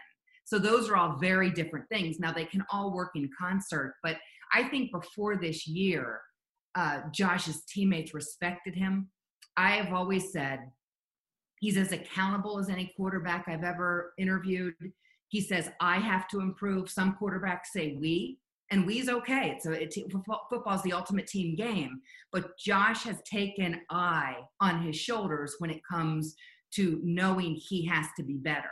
so 0.44 0.58
those 0.58 0.88
are 0.88 0.96
all 0.96 1.16
very 1.18 1.50
different 1.50 1.88
things 1.88 2.18
now 2.18 2.32
they 2.32 2.44
can 2.44 2.64
all 2.70 2.92
work 2.92 3.10
in 3.14 3.28
concert 3.38 3.94
but 4.02 4.16
i 4.52 4.62
think 4.62 4.92
before 4.92 5.36
this 5.36 5.66
year 5.66 6.20
uh, 6.76 7.00
Josh's 7.10 7.64
teammates 7.64 8.14
respected 8.14 8.74
him. 8.74 9.08
I 9.56 9.70
have 9.70 9.92
always 9.94 10.30
said 10.30 10.60
he's 11.58 11.78
as 11.78 11.90
accountable 11.90 12.58
as 12.58 12.68
any 12.68 12.92
quarterback 12.96 13.46
I've 13.48 13.64
ever 13.64 14.12
interviewed. 14.18 14.74
He 15.28 15.40
says, 15.40 15.70
I 15.80 15.96
have 15.96 16.28
to 16.28 16.40
improve. 16.40 16.90
Some 16.90 17.16
quarterbacks 17.20 17.68
say 17.72 17.96
we, 17.98 18.38
and 18.70 18.86
we's 18.86 19.08
okay. 19.08 19.52
It's 19.54 19.66
a, 19.66 19.72
it's, 19.72 19.96
football's 20.50 20.82
the 20.82 20.92
ultimate 20.92 21.26
team 21.26 21.54
game. 21.54 22.00
But 22.32 22.58
Josh 22.58 23.04
has 23.04 23.22
taken 23.22 23.80
I 23.90 24.36
on 24.60 24.82
his 24.82 24.96
shoulders 24.96 25.54
when 25.58 25.70
it 25.70 25.80
comes 25.88 26.34
to 26.74 27.00
knowing 27.04 27.54
he 27.54 27.86
has 27.86 28.06
to 28.16 28.24
be 28.24 28.34
better. 28.34 28.70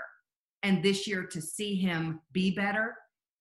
And 0.63 0.83
this 0.83 1.07
year, 1.07 1.25
to 1.27 1.41
see 1.41 1.77
him 1.77 2.21
be 2.33 2.51
better 2.51 2.95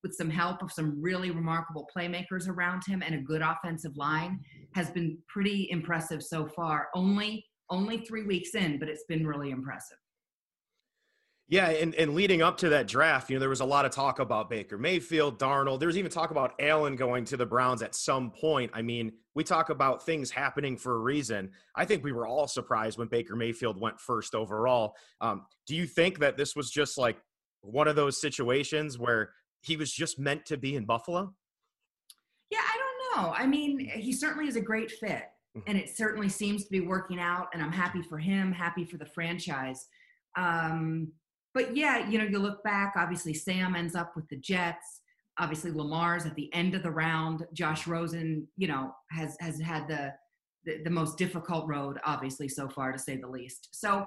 with 0.03 0.13
some 0.13 0.29
help 0.29 0.61
of 0.61 0.71
some 0.71 1.01
really 1.01 1.31
remarkable 1.31 1.87
playmakers 1.95 2.49
around 2.49 2.83
him 2.85 3.01
and 3.01 3.15
a 3.15 3.19
good 3.19 3.41
offensive 3.41 3.95
line 3.95 4.39
has 4.75 4.89
been 4.91 5.17
pretty 5.27 5.69
impressive 5.71 6.21
so 6.21 6.45
far. 6.45 6.89
Only 6.93 7.45
only 7.69 7.99
three 7.99 8.23
weeks 8.23 8.55
in, 8.55 8.77
but 8.77 8.89
it's 8.89 9.05
been 9.07 9.25
really 9.25 9.49
impressive. 9.49 9.97
Yeah, 11.49 11.69
and, 11.69 11.93
and 11.95 12.15
leading 12.15 12.41
up 12.41 12.57
to 12.59 12.69
that 12.69 12.87
draft, 12.87 13.29
you 13.29 13.35
know, 13.35 13.39
there 13.39 13.49
was 13.49 13.59
a 13.59 13.65
lot 13.65 13.85
of 13.85 13.91
talk 13.91 14.19
about 14.19 14.49
Baker 14.49 14.77
Mayfield, 14.77 15.37
Darnold. 15.37 15.79
There 15.79 15.87
was 15.87 15.97
even 15.97 16.09
talk 16.09 16.31
about 16.31 16.53
Allen 16.59 16.95
going 16.95 17.25
to 17.25 17.37
the 17.37 17.45
Browns 17.45 17.81
at 17.81 17.95
some 17.95 18.31
point. 18.31 18.71
I 18.73 18.81
mean, 18.81 19.11
we 19.35 19.43
talk 19.43 19.69
about 19.69 20.05
things 20.05 20.31
happening 20.31 20.77
for 20.77 20.95
a 20.95 20.99
reason. 20.99 21.51
I 21.75 21.85
think 21.85 22.03
we 22.03 22.13
were 22.13 22.25
all 22.25 22.47
surprised 22.47 22.97
when 22.97 23.07
Baker 23.07 23.35
Mayfield 23.35 23.79
went 23.79 23.99
first 23.99 24.35
overall. 24.35 24.95
Um, 25.19 25.45
do 25.67 25.75
you 25.75 25.85
think 25.85 26.19
that 26.19 26.37
this 26.37 26.55
was 26.55 26.71
just 26.71 26.97
like 26.97 27.17
one 27.61 27.87
of 27.87 27.95
those 27.95 28.21
situations 28.21 28.97
where 28.97 29.31
he 29.61 29.75
was 29.75 29.91
just 29.91 30.17
meant 30.17 30.45
to 30.45 30.57
be 30.57 30.75
in 30.75 30.85
Buffalo? 30.85 31.33
Yeah, 32.49 32.59
I 32.61 32.77
don't 32.77 33.23
know. 33.23 33.33
I 33.33 33.45
mean, 33.45 33.79
he 33.79 34.13
certainly 34.13 34.47
is 34.47 34.55
a 34.55 34.61
great 34.61 34.91
fit, 34.91 35.25
mm-hmm. 35.57 35.61
and 35.67 35.77
it 35.77 35.89
certainly 35.89 36.29
seems 36.29 36.63
to 36.63 36.71
be 36.71 36.81
working 36.81 37.19
out. 37.19 37.47
And 37.53 37.61
I'm 37.61 37.71
happy 37.71 38.01
for 38.01 38.17
him, 38.17 38.51
happy 38.51 38.85
for 38.85 38.97
the 38.97 39.05
franchise. 39.05 39.87
Um, 40.37 41.11
but 41.53 41.75
yeah, 41.75 42.07
you 42.09 42.17
know, 42.17 42.25
you 42.25 42.39
look 42.39 42.63
back. 42.63 42.93
Obviously, 42.95 43.33
Sam 43.33 43.75
ends 43.75 43.95
up 43.95 44.15
with 44.15 44.27
the 44.29 44.37
Jets. 44.37 45.01
Obviously, 45.39 45.71
Lamar's 45.71 46.25
at 46.25 46.35
the 46.35 46.53
end 46.53 46.75
of 46.75 46.83
the 46.83 46.91
round. 46.91 47.45
Josh 47.53 47.87
Rosen, 47.87 48.47
you 48.57 48.67
know, 48.67 48.93
has 49.11 49.37
has 49.39 49.59
had 49.59 49.87
the 49.87 50.13
the, 50.65 50.81
the 50.83 50.89
most 50.89 51.17
difficult 51.17 51.67
road, 51.67 51.99
obviously, 52.05 52.47
so 52.47 52.69
far, 52.69 52.91
to 52.91 52.99
say 52.99 53.17
the 53.17 53.27
least. 53.27 53.69
So 53.71 54.05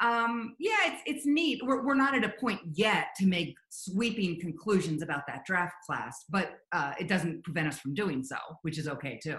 um, 0.00 0.54
yeah, 0.58 0.76
it's 0.86 1.02
it's 1.06 1.26
neat. 1.26 1.60
We're 1.64 1.84
we're 1.84 1.94
not 1.94 2.14
at 2.14 2.24
a 2.24 2.32
point 2.40 2.60
yet 2.74 3.08
to 3.18 3.26
make 3.26 3.56
sweeping 3.70 4.40
conclusions 4.40 5.02
about 5.02 5.26
that 5.26 5.44
draft 5.44 5.74
class, 5.84 6.24
but 6.30 6.58
uh, 6.72 6.92
it 7.00 7.08
doesn't 7.08 7.42
prevent 7.42 7.68
us 7.68 7.78
from 7.80 7.94
doing 7.94 8.22
so, 8.22 8.36
which 8.62 8.78
is 8.78 8.86
okay 8.88 9.18
too. 9.22 9.38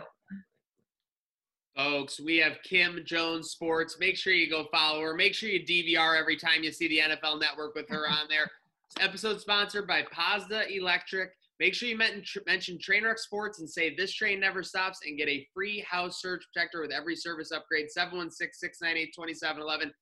Folks, 1.79 2.19
we 2.19 2.35
have 2.35 2.61
Kim 2.63 2.99
Jones 3.05 3.51
Sports. 3.51 3.99
Make 4.01 4.17
sure 4.17 4.33
you 4.33 4.49
go 4.49 4.65
follow 4.69 4.99
her. 4.99 5.13
Make 5.13 5.33
sure 5.33 5.47
you 5.47 5.65
DVR 5.65 6.19
every 6.19 6.35
time 6.35 6.61
you 6.61 6.73
see 6.73 6.89
the 6.89 6.99
NFL 6.99 7.39
Network 7.39 7.73
with 7.73 7.87
her 7.87 8.05
on 8.05 8.27
there. 8.27 8.51
This 8.93 9.05
episode 9.05 9.39
sponsored 9.39 9.87
by 9.87 10.03
Pazda 10.13 10.69
Electric. 10.75 11.29
Make 11.61 11.73
sure 11.73 11.87
you 11.87 11.97
mention 11.97 12.77
Trainwreck 12.79 13.17
Sports 13.17 13.61
and 13.61 13.69
say 13.69 13.95
this 13.95 14.11
train 14.11 14.41
never 14.41 14.61
stops 14.61 14.99
and 15.07 15.17
get 15.17 15.29
a 15.29 15.47
free 15.53 15.79
house 15.89 16.21
surge 16.21 16.41
protector 16.53 16.81
with 16.81 16.91
every 16.91 17.15
service 17.15 17.53
upgrade. 17.53 17.89
716 17.89 18.59
698 18.59 19.13
2711. 19.15 19.93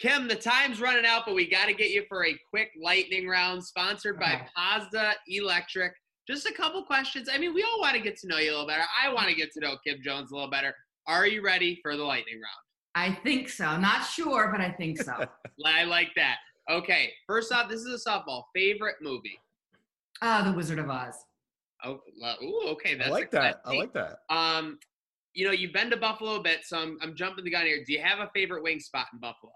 Kim, 0.00 0.26
the 0.26 0.34
time's 0.34 0.80
running 0.80 1.06
out, 1.06 1.22
but 1.26 1.36
we 1.36 1.48
got 1.48 1.66
to 1.66 1.74
get 1.74 1.90
you 1.90 2.02
for 2.08 2.26
a 2.26 2.36
quick 2.50 2.70
lightning 2.82 3.28
round 3.28 3.62
sponsored 3.62 4.18
by 4.18 4.44
Pazda 4.58 5.12
Electric. 5.28 5.92
Just 6.26 6.46
a 6.46 6.52
couple 6.52 6.82
questions. 6.84 7.28
I 7.32 7.38
mean, 7.38 7.54
we 7.54 7.62
all 7.62 7.80
want 7.80 7.96
to 7.96 8.00
get 8.00 8.16
to 8.20 8.28
know 8.28 8.38
you 8.38 8.50
a 8.50 8.52
little 8.52 8.66
better. 8.66 8.84
I 9.02 9.12
want 9.12 9.28
to 9.28 9.34
get 9.34 9.52
to 9.52 9.60
know 9.60 9.76
Kim 9.84 9.98
Jones 10.02 10.30
a 10.30 10.34
little 10.34 10.50
better. 10.50 10.74
Are 11.06 11.26
you 11.26 11.42
ready 11.42 11.80
for 11.82 11.96
the 11.96 12.04
lightning 12.04 12.36
round? 12.36 12.44
I 12.94 13.18
think 13.22 13.48
so. 13.48 13.76
Not 13.76 14.04
sure, 14.04 14.48
but 14.52 14.60
I 14.60 14.70
think 14.70 15.00
so. 15.02 15.12
I 15.66 15.84
like 15.84 16.10
that. 16.16 16.36
Okay, 16.70 17.10
first 17.26 17.52
off, 17.52 17.68
this 17.68 17.80
is 17.80 18.06
a 18.06 18.08
softball. 18.08 18.44
Favorite 18.54 18.96
movie? 19.02 19.40
Uh, 20.20 20.48
The 20.48 20.56
Wizard 20.56 20.78
of 20.78 20.88
Oz. 20.88 21.14
Oh, 21.84 21.98
ooh, 22.42 22.68
okay. 22.68 22.94
That's 22.94 23.08
I 23.08 23.12
like 23.12 23.30
that. 23.32 23.60
I 23.64 23.74
like 23.74 23.92
that. 23.94 24.18
Um, 24.30 24.78
you 25.34 25.44
know, 25.44 25.52
you've 25.52 25.72
been 25.72 25.90
to 25.90 25.96
Buffalo 25.96 26.36
a 26.36 26.42
bit, 26.42 26.60
so 26.64 26.78
I'm, 26.78 26.98
I'm 27.02 27.16
jumping 27.16 27.44
the 27.44 27.50
gun 27.50 27.66
here. 27.66 27.82
Do 27.84 27.92
you 27.92 28.00
have 28.00 28.20
a 28.20 28.30
favorite 28.32 28.62
wing 28.62 28.78
spot 28.78 29.06
in 29.12 29.18
Buffalo? 29.18 29.52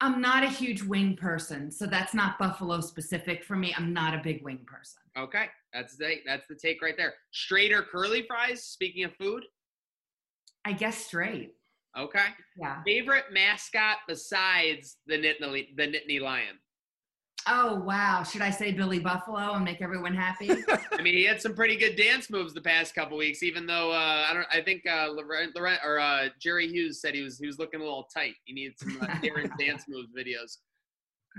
I'm 0.00 0.20
not 0.20 0.44
a 0.44 0.48
huge 0.48 0.82
wing 0.82 1.16
person, 1.16 1.70
so 1.72 1.84
that's 1.86 2.14
not 2.14 2.38
Buffalo 2.38 2.80
specific 2.80 3.44
for 3.44 3.56
me. 3.56 3.74
I'm 3.76 3.92
not 3.92 4.14
a 4.14 4.18
big 4.22 4.44
wing 4.44 4.60
person. 4.66 5.00
Okay, 5.18 5.46
that's 5.72 5.96
the 5.96 6.16
that's 6.24 6.46
the 6.48 6.54
take 6.54 6.80
right 6.82 6.96
there. 6.96 7.14
Straight 7.32 7.72
or 7.72 7.82
curly 7.82 8.24
fries? 8.28 8.62
Speaking 8.62 9.04
of 9.04 9.14
food, 9.16 9.44
I 10.64 10.72
guess 10.72 10.96
straight. 10.96 11.54
okay. 11.98 12.26
Yeah. 12.56 12.82
Favorite 12.84 13.24
mascot 13.32 13.96
besides 14.06 14.98
the 15.06 15.14
Nittany 15.16 15.74
the 15.76 15.82
Nittany 15.88 16.20
Lion? 16.20 16.58
Oh 17.46 17.76
wow. 17.76 18.22
Should 18.22 18.42
I 18.42 18.50
say 18.50 18.72
Billy 18.72 18.98
Buffalo 18.98 19.54
and 19.54 19.64
make 19.64 19.80
everyone 19.80 20.14
happy? 20.14 20.50
I 20.92 21.02
mean, 21.02 21.14
he 21.14 21.24
had 21.24 21.40
some 21.40 21.54
pretty 21.54 21.76
good 21.76 21.96
dance 21.96 22.28
moves 22.30 22.52
the 22.52 22.60
past 22.60 22.94
couple 22.94 23.16
weeks. 23.16 23.42
Even 23.42 23.66
though 23.66 23.90
uh, 23.90 24.26
I 24.28 24.34
don't, 24.34 24.46
I 24.52 24.60
think 24.60 24.84
uh, 24.86 25.08
or 25.84 25.98
uh, 25.98 26.28
Jerry 26.40 26.68
Hughes 26.68 27.00
said 27.00 27.14
he 27.14 27.22
was 27.22 27.38
he 27.38 27.46
was 27.46 27.58
looking 27.58 27.80
a 27.80 27.84
little 27.84 28.08
tight. 28.12 28.34
He 28.44 28.52
needed 28.52 28.78
some 28.78 28.98
uh, 29.00 29.06
Darren 29.22 29.50
dance 29.58 29.84
moves 29.88 30.08
videos. 30.16 30.58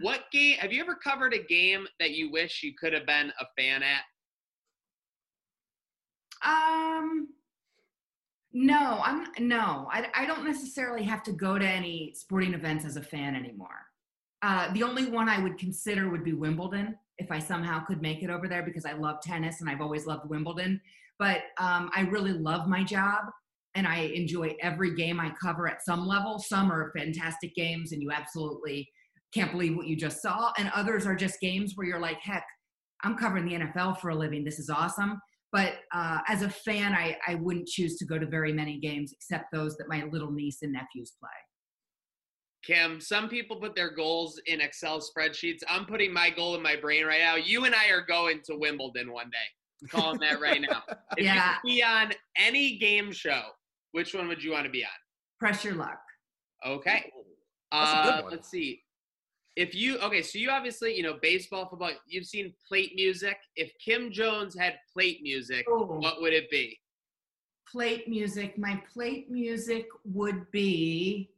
What 0.02 0.26
game 0.32 0.58
have 0.60 0.72
you 0.72 0.82
ever 0.82 0.96
covered 0.96 1.34
a 1.34 1.44
game 1.44 1.86
that 2.00 2.12
you 2.12 2.32
wish 2.32 2.64
you 2.64 2.74
could 2.80 2.94
have 2.94 3.06
been 3.06 3.32
a 3.40 3.46
fan 3.58 3.84
at? 3.84 4.04
Um, 6.42 7.28
no, 8.54 9.02
I'm 9.04 9.28
no. 9.40 9.90
I, 9.92 10.08
I 10.16 10.26
don't 10.26 10.46
necessarily 10.46 11.04
have 11.04 11.22
to 11.24 11.34
go 11.34 11.60
to 11.60 11.68
any 11.68 12.14
sporting 12.16 12.54
events 12.54 12.86
as 12.86 12.96
a 12.96 13.02
fan 13.02 13.36
anymore. 13.36 13.89
Uh, 14.42 14.72
the 14.74 14.84
only 14.84 15.08
one 15.08 15.28
I 15.28 15.42
would 15.42 15.58
consider 15.58 16.10
would 16.10 16.24
be 16.24 16.34
Wimbledon 16.34 16.98
if 17.18 17.32
I 17.32 17.40
somehow 17.40 17.84
could 17.84 18.02
make 18.02 18.24
it 18.24 18.30
over 18.30 18.48
there 18.48 18.64
because 18.64 18.86
I 18.86 18.94
love 18.94 19.22
tennis 19.22 19.60
and 19.60 19.70
I've 19.70 19.82
always 19.82 20.06
loved 20.06 20.30
Wimbledon. 20.30 20.80
But 21.18 21.42
um, 21.58 21.90
I 21.94 22.08
really 22.10 22.32
love 22.32 22.68
my 22.68 22.84
job 22.84 23.26
and 23.76 23.86
I 23.86 24.12
enjoy 24.14 24.56
every 24.62 24.96
game 24.96 25.20
I 25.20 25.34
cover 25.42 25.68
at 25.68 25.84
some 25.84 26.08
level. 26.08 26.40
Some 26.40 26.72
are 26.72 26.94
fantastic 26.96 27.54
games 27.56 27.92
and 27.92 28.02
you 28.02 28.12
absolutely 28.12 28.90
can't 29.34 29.52
believe 29.52 29.76
what 29.76 29.88
you 29.88 29.96
just 29.96 30.22
saw, 30.22 30.52
and 30.58 30.72
others 30.74 31.06
are 31.06 31.16
just 31.16 31.40
games 31.40 31.74
where 31.76 31.86
you're 31.86 32.00
like, 32.00 32.20
heck, 32.20 32.46
I'm 33.04 33.16
covering 33.16 33.46
the 33.46 33.56
NFL 33.56 34.00
for 34.00 34.10
a 34.10 34.16
living. 34.16 34.44
This 34.44 34.60
is 34.60 34.70
awesome. 34.70 35.20
But 35.52 35.76
uh, 35.94 36.20
as 36.28 36.42
a 36.42 36.50
fan, 36.50 36.94
I, 36.94 37.18
I 37.28 37.36
wouldn't 37.36 37.68
choose 37.68 37.98
to 37.98 38.06
go 38.06 38.20
to 38.20 38.26
very 38.26 38.54
many 38.54 38.80
games 38.80 39.12
except 39.14 39.52
those 39.52 39.78
that 39.78 39.88
my 39.88 40.04
little 40.12 40.32
niece 40.32 40.60
and 40.62 40.74
nephews 40.74 41.14
play. 41.20 41.30
Kim, 42.64 43.00
some 43.00 43.30
people 43.30 43.56
put 43.56 43.76
their 43.76 43.90
goals 43.90 44.40
in 44.46 44.60
Excel 44.62 45.00
spreadsheets. 45.00 45.60
I'm 45.70 45.86
putting 45.86 46.12
my 46.14 46.30
goal 46.30 46.56
in 46.56 46.62
my 46.62 46.76
brain 46.76 47.06
right 47.06 47.22
now. 47.22 47.36
You 47.36 47.66
and 47.66 47.74
I 47.74 47.90
are 47.90 48.02
going 48.06 48.42
to 48.46 48.56
Wimbledon 48.58 49.12
one 49.12 49.30
day. 49.30 49.38
I'm 49.82 49.88
calling 49.88 50.20
that 50.20 50.42
right 50.42 50.62
now. 50.62 50.84
If 51.18 51.24
Yeah. 51.26 51.36
you 51.36 51.42
could 51.62 51.68
be 51.78 51.84
on 51.84 52.12
any 52.36 52.78
game 52.78 53.12
show, 53.12 53.44
which 53.94 54.14
one 54.14 54.28
would 54.28 54.44
you 54.44 54.52
want 54.52 54.66
to 54.66 54.70
be 54.72 54.84
on? 54.84 54.90
Press 55.40 55.64
Your 55.64 55.76
Luck. 55.76 56.00
Okay. 56.66 57.10
That's 57.72 57.92
a 57.94 58.04
good 58.04 58.14
Uh, 58.16 58.22
one. 58.24 58.32
let's 58.32 58.50
see. 58.50 58.84
If 59.56 59.74
you 59.74 59.98
okay, 60.00 60.22
so 60.22 60.38
you 60.38 60.50
obviously 60.52 60.96
you 60.96 61.04
know 61.04 61.18
baseball, 61.22 61.68
football. 61.70 61.92
You've 62.08 62.26
seen 62.26 62.54
plate 62.68 62.92
music. 62.96 63.38
If 63.56 63.72
Kim 63.84 64.12
Jones 64.12 64.58
had 64.58 64.76
plate 64.94 65.22
music, 65.22 65.66
Oh, 65.70 65.86
what 65.86 66.22
would 66.22 66.34
it 66.34 66.50
be? 66.52 66.78
plate 67.70 68.08
music. 68.08 68.58
My 68.58 68.82
plate 68.94 69.30
music 69.30 69.86
would 70.06 70.50
be 70.52 71.30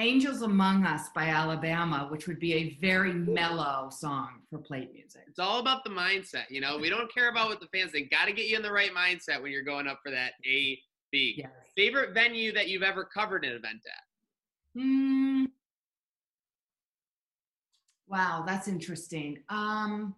Angels 0.00 0.40
Among 0.40 0.86
Us 0.86 1.10
by 1.14 1.26
Alabama, 1.26 2.06
which 2.10 2.26
would 2.26 2.40
be 2.40 2.54
a 2.54 2.78
very 2.80 3.12
mellow 3.12 3.90
song 3.90 4.40
for 4.48 4.58
plate 4.58 4.90
music. 4.94 5.22
It's 5.28 5.38
all 5.38 5.60
about 5.60 5.84
the 5.84 5.90
mindset. 5.90 6.44
You 6.48 6.62
know, 6.62 6.78
we 6.78 6.88
don't 6.88 7.12
care 7.12 7.28
about 7.28 7.50
what 7.50 7.60
the 7.60 7.66
fans 7.66 7.92
think. 7.92 8.10
Got 8.10 8.24
to 8.24 8.32
get 8.32 8.46
you 8.46 8.56
in 8.56 8.62
the 8.62 8.72
right 8.72 8.92
mindset 8.94 9.42
when 9.42 9.52
you're 9.52 9.62
going 9.62 9.86
up 9.86 10.00
for 10.02 10.10
that 10.10 10.32
A 10.46 10.78
B. 11.12 11.34
Yes. 11.36 11.50
Favorite 11.76 12.14
venue 12.14 12.50
that 12.52 12.68
you've 12.68 12.82
ever 12.82 13.04
covered 13.04 13.44
an 13.44 13.50
event 13.52 13.82
at? 13.86 14.80
Hmm. 14.80 15.44
Wow, 18.08 18.44
that's 18.46 18.68
interesting. 18.68 19.40
Um, 19.50 20.14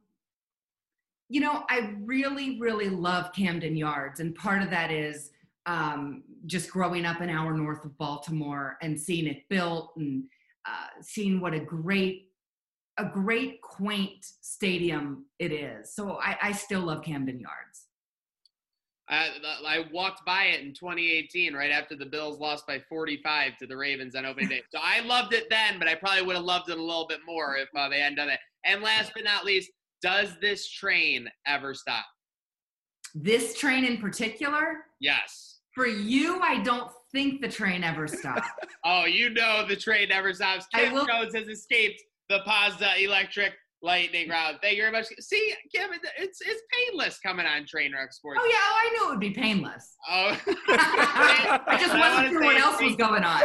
you 1.29 1.41
know, 1.41 1.65
I 1.69 1.95
really, 2.05 2.61
really 2.61 2.89
love 2.89 3.33
Camden 3.33 3.77
Yards, 3.77 4.21
and 4.21 4.33
part 4.35 4.63
of 4.63 4.71
that 4.71 4.93
is 4.93 5.31
um, 5.67 6.23
just 6.47 6.71
growing 6.71 7.05
up 7.05 7.21
an 7.21 7.31
hour 7.31 7.53
north 7.57 7.85
of 7.85 7.97
Baltimore 7.99 8.77
and 8.83 8.99
seeing 8.99 9.27
it 9.27 9.49
built 9.49 9.93
and 9.97 10.25
uh, 10.67 10.87
seeing 11.01 11.41
what 11.41 11.55
a 11.55 11.61
great, 11.61 12.29
a 12.99 13.05
great 13.05 13.61
quaint 13.63 14.25
stadium 14.41 15.27
it 15.39 15.53
is. 15.53 15.95
So 15.95 16.19
I, 16.21 16.37
I 16.43 16.53
still 16.53 16.81
love 16.81 17.03
Camden 17.03 17.41
Yards. 17.41 17.87
I, 19.09 19.31
I 19.67 19.85
walked 19.93 20.25
by 20.25 20.45
it 20.45 20.63
in 20.63 20.73
2018, 20.73 21.55
right 21.55 21.71
after 21.71 21.97
the 21.97 22.07
Bills 22.07 22.39
lost 22.39 22.67
by 22.67 22.81
45 22.89 23.59
to 23.59 23.67
the 23.67 23.77
Ravens 23.77 24.15
on 24.15 24.25
opening 24.25 24.49
day. 24.49 24.63
So 24.71 24.79
I 24.83 25.01
loved 25.01 25.35
it 25.35 25.49
then, 25.51 25.79
but 25.79 25.89
I 25.89 25.95
probably 25.95 26.23
would 26.23 26.37
have 26.37 26.45
loved 26.45 26.71
it 26.71 26.79
a 26.79 26.83
little 26.83 27.07
bit 27.07 27.21
more 27.27 27.57
if 27.57 27.69
uh, 27.77 27.89
they 27.89 28.01
hadn't 28.01 28.17
done 28.17 28.31
it. 28.31 28.39
And 28.65 28.83
last 28.83 29.13
but 29.15 29.25
not 29.25 29.45
least, 29.45 29.71
does 30.01 30.37
this 30.41 30.71
train 30.71 31.29
ever 31.47 31.75
stop? 31.75 32.05
This 33.15 33.59
train 33.59 33.85
in 33.85 33.99
particular, 33.99 34.85
Yes. 35.01 35.59
For 35.75 35.87
you, 35.87 36.41
I 36.41 36.63
don't 36.63 36.91
think 37.13 37.41
the 37.41 37.49
train 37.49 37.85
ever 37.85 38.07
stops. 38.07 38.49
Oh, 38.85 39.05
you 39.05 39.31
know 39.31 39.65
the 39.69 39.77
train 39.77 40.09
never 40.09 40.33
stops. 40.35 40.67
Kim 40.75 40.93
will- 40.93 41.07
Jones 41.07 41.35
has 41.37 41.47
escaped 41.47 42.03
the 42.29 42.41
Pazda 42.47 43.01
electric 43.01 43.53
lightning 43.81 44.29
round. 44.29 44.59
Thank 44.63 44.77
you 44.77 44.83
very 44.83 44.91
much. 44.93 45.07
See, 45.21 45.55
Kim, 45.73 45.91
it's 46.19 46.41
it's 46.41 46.63
painless 46.73 47.19
coming 47.25 47.47
on 47.47 47.63
Trainwreck 47.63 48.13
Sports. 48.13 48.41
Oh 48.43 48.47
yeah, 48.49 48.57
oh, 48.61 48.81
I 48.85 48.91
knew 48.93 49.07
it 49.07 49.11
would 49.11 49.21
be 49.21 49.31
painless. 49.31 49.95
Oh. 50.11 50.37
I 50.69 51.77
just 51.81 51.97
wasn't 51.97 52.29
sure 52.31 52.43
what 52.43 52.57
else 52.57 52.81
was 52.83 52.97
going 52.97 53.23
on. 53.25 53.43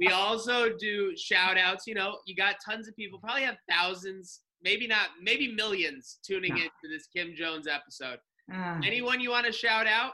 We 0.00 0.08
also 0.08 0.70
do 0.78 1.16
shout 1.16 1.56
outs. 1.58 1.86
You 1.86 1.94
know, 1.94 2.18
you 2.26 2.34
got 2.34 2.56
tons 2.64 2.88
of 2.88 2.96
people, 2.96 3.18
probably 3.20 3.42
have 3.42 3.56
thousands, 3.70 4.40
maybe 4.62 4.86
not, 4.86 5.08
maybe 5.22 5.52
millions 5.54 6.18
tuning 6.26 6.50
No. 6.54 6.56
into 6.56 6.88
this 6.92 7.06
Kim 7.14 7.34
Jones 7.36 7.66
episode. 7.68 8.18
Uh, 8.52 8.80
Anyone 8.84 9.20
you 9.20 9.30
want 9.30 9.46
to 9.46 9.52
shout 9.52 9.86
out? 9.86 10.12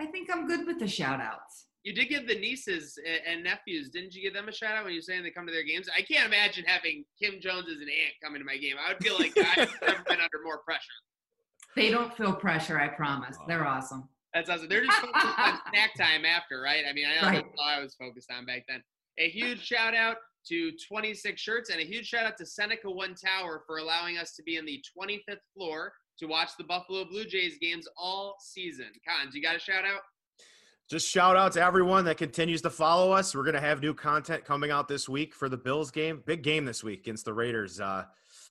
I 0.00 0.06
think 0.06 0.30
I'm 0.32 0.46
good 0.46 0.66
with 0.66 0.78
the 0.78 0.88
shout 0.88 1.20
outs. 1.20 1.66
You 1.82 1.94
did 1.94 2.08
give 2.08 2.26
the 2.26 2.34
nieces 2.38 2.98
and 3.26 3.44
nephews, 3.44 3.90
didn't 3.90 4.14
you 4.14 4.22
give 4.22 4.32
them 4.32 4.48
a 4.48 4.52
shout 4.52 4.74
out 4.76 4.84
when 4.84 4.94
you 4.94 4.98
were 4.98 5.02
saying 5.02 5.22
they 5.22 5.30
come 5.30 5.46
to 5.46 5.52
their 5.52 5.62
games? 5.62 5.88
I 5.94 6.00
can't 6.00 6.26
imagine 6.26 6.64
having 6.66 7.04
Kim 7.22 7.34
Jones 7.40 7.66
as 7.70 7.76
an 7.82 7.88
aunt 7.88 8.14
coming 8.22 8.40
to 8.40 8.44
my 8.46 8.56
game. 8.56 8.76
I 8.82 8.92
would 8.92 9.02
feel 9.02 9.14
like 9.18 9.32
I've 9.36 9.56
never 9.82 10.02
been 10.08 10.20
under 10.20 10.40
more 10.42 10.58
pressure. 10.58 10.80
They 11.76 11.90
don't 11.90 12.14
feel 12.16 12.32
pressure, 12.34 12.78
I 12.80 12.88
promise. 12.88 13.36
They're 13.46 13.66
awesome. 13.66 14.08
That's 14.32 14.48
awesome. 14.48 14.68
They're 14.68 14.84
just 14.84 14.98
focused 15.00 15.38
on 15.38 15.58
snack 15.70 15.94
time 15.98 16.24
after, 16.24 16.60
right? 16.62 16.84
I 16.88 16.92
mean, 16.94 17.06
I 17.06 17.20
know 17.20 17.28
Right. 17.28 17.44
that's 17.44 17.54
all 17.58 17.68
I 17.68 17.80
was 17.80 17.94
focused 17.94 18.30
on 18.30 18.46
back 18.46 18.64
then. 18.68 18.82
A 19.18 19.28
huge 19.28 19.62
shout 19.62 19.94
out 19.94 20.16
to 20.48 20.72
26 20.88 21.40
Shirts 21.40 21.68
and 21.70 21.78
a 21.80 21.84
huge 21.84 22.06
shout 22.06 22.24
out 22.24 22.38
to 22.38 22.46
Seneca 22.46 22.90
One 22.90 23.14
Tower 23.14 23.62
for 23.66 23.78
allowing 23.78 24.16
us 24.16 24.32
to 24.36 24.42
be 24.42 24.56
in 24.56 24.64
the 24.64 24.82
25th 24.98 25.36
floor 25.54 25.92
to 26.20 26.26
watch 26.26 26.50
the 26.56 26.64
Buffalo 26.64 27.04
Blue 27.04 27.24
Jays 27.24 27.58
games 27.60 27.88
all 27.96 28.36
season. 28.40 28.86
Cons, 29.06 29.34
you 29.34 29.42
got 29.42 29.56
a 29.56 29.58
shout 29.58 29.84
out? 29.84 30.02
Just 30.88 31.08
shout 31.08 31.36
out 31.36 31.52
to 31.52 31.62
everyone 31.62 32.04
that 32.04 32.16
continues 32.18 32.62
to 32.62 32.70
follow 32.70 33.12
us. 33.12 33.34
We're 33.34 33.44
gonna 33.44 33.60
have 33.60 33.80
new 33.80 33.94
content 33.94 34.44
coming 34.44 34.70
out 34.70 34.88
this 34.88 35.08
week 35.08 35.34
for 35.34 35.48
the 35.48 35.56
Bills 35.56 35.90
game. 35.90 36.22
Big 36.26 36.42
game 36.42 36.64
this 36.64 36.82
week 36.84 37.00
against 37.00 37.24
the 37.24 37.32
Raiders. 37.32 37.80
Uh, 37.80 38.04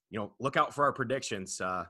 you 0.10 0.20
know, 0.20 0.34
look 0.40 0.58
out 0.58 0.74
for 0.74 0.84
our 0.86 0.94
predictions 0.94 1.60
uh, 1.62 1.86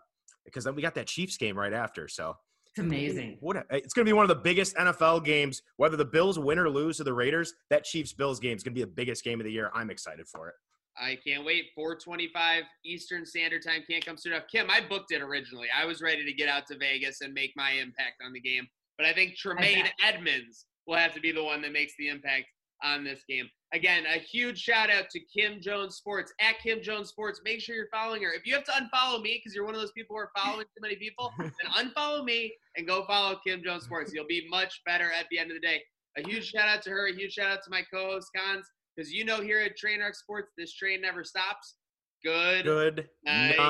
because 0.45 0.63
then 0.63 0.75
we 0.75 0.81
got 0.81 0.95
that 0.95 1.07
Chiefs 1.07 1.37
game 1.37 1.57
right 1.57 1.71
after. 1.73 2.07
So 2.07 2.35
It's 2.71 2.79
amazing. 2.79 3.37
what 3.41 3.57
a, 3.57 3.65
it's 3.69 3.93
gonna 3.93 4.05
be 4.05 4.13
one 4.13 4.23
of 4.23 4.29
the 4.29 4.41
biggest 4.43 4.75
NFL 4.75 5.23
games. 5.23 5.61
Whether 5.77 5.97
the 5.97 6.05
Bills 6.05 6.39
win 6.39 6.57
or 6.59 6.69
lose 6.69 6.97
to 6.97 7.03
the 7.03 7.13
Raiders, 7.13 7.53
that 7.69 7.83
Chiefs 7.83 8.11
Bills 8.11 8.39
game 8.39 8.57
is 8.57 8.63
gonna 8.63 8.73
be 8.73 8.81
the 8.81 8.87
biggest 8.87 9.23
game 9.23 9.39
of 9.39 9.45
the 9.45 9.51
year. 9.51 9.69
I'm 9.75 9.91
excited 9.91 10.27
for 10.27 10.49
it. 10.49 10.55
I 10.97 11.17
can't 11.25 11.45
wait. 11.45 11.65
425 11.75 12.63
Eastern 12.85 13.25
Standard 13.25 13.63
Time 13.65 13.83
can't 13.89 14.05
come 14.05 14.17
soon 14.17 14.33
enough. 14.33 14.45
Kim, 14.51 14.69
I 14.69 14.81
booked 14.87 15.11
it 15.11 15.21
originally. 15.21 15.67
I 15.75 15.85
was 15.85 16.01
ready 16.01 16.25
to 16.25 16.33
get 16.33 16.49
out 16.49 16.67
to 16.67 16.77
Vegas 16.77 17.21
and 17.21 17.33
make 17.33 17.51
my 17.55 17.71
impact 17.71 18.21
on 18.25 18.33
the 18.33 18.39
game. 18.39 18.67
But 18.97 19.07
I 19.07 19.13
think 19.13 19.35
Tremaine 19.35 19.83
bet. 19.83 19.93
Edmunds 20.03 20.65
will 20.85 20.97
have 20.97 21.13
to 21.13 21.21
be 21.21 21.31
the 21.31 21.43
one 21.43 21.61
that 21.61 21.71
makes 21.71 21.93
the 21.97 22.09
impact 22.09 22.45
on 22.83 23.03
this 23.03 23.23
game. 23.29 23.49
Again, 23.73 24.03
a 24.05 24.19
huge 24.19 24.59
shout 24.59 24.89
out 24.89 25.09
to 25.11 25.19
Kim 25.19 25.61
Jones 25.61 25.95
Sports 25.95 26.33
at 26.41 26.59
Kim 26.59 26.81
Jones 26.81 27.09
Sports. 27.09 27.41
Make 27.45 27.61
sure 27.61 27.75
you're 27.75 27.89
following 27.93 28.23
her. 28.23 28.33
If 28.33 28.45
you 28.45 28.55
have 28.55 28.63
to 28.65 28.71
unfollow 28.71 29.21
me 29.21 29.39
because 29.39 29.53
you're 29.55 29.65
one 29.65 29.75
of 29.75 29.81
those 29.81 29.91
people 29.91 30.15
who 30.15 30.21
are 30.21 30.31
following 30.35 30.65
too 30.65 30.81
many 30.81 30.95
people, 30.95 31.31
then 31.39 31.51
unfollow 31.77 32.23
me 32.23 32.53
and 32.75 32.87
go 32.87 33.05
follow 33.05 33.39
Kim 33.45 33.63
Jones 33.63 33.83
Sports. 33.83 34.11
You'll 34.13 34.27
be 34.27 34.47
much 34.49 34.81
better 34.85 35.11
at 35.11 35.27
the 35.29 35.39
end 35.39 35.51
of 35.51 35.55
the 35.61 35.65
day. 35.65 35.81
A 36.17 36.27
huge 36.27 36.49
shout 36.49 36.67
out 36.67 36.81
to 36.83 36.89
her. 36.89 37.07
A 37.07 37.13
huge 37.13 37.33
shout 37.33 37.51
out 37.51 37.59
to 37.63 37.69
my 37.69 37.83
co-host 37.93 38.27
Cons 38.35 38.65
because 38.95 39.11
you 39.11 39.25
know 39.25 39.41
here 39.41 39.59
at 39.59 39.77
Trainwreck 39.77 40.15
Sports, 40.15 40.51
this 40.57 40.73
train 40.73 41.01
never 41.01 41.23
stops. 41.23 41.75
Good. 42.23 42.65
Good 42.65 43.07
night. 43.25 43.69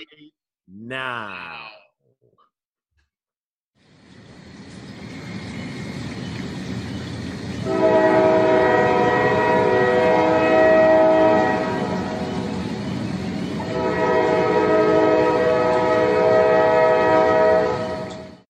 now. 0.67 1.67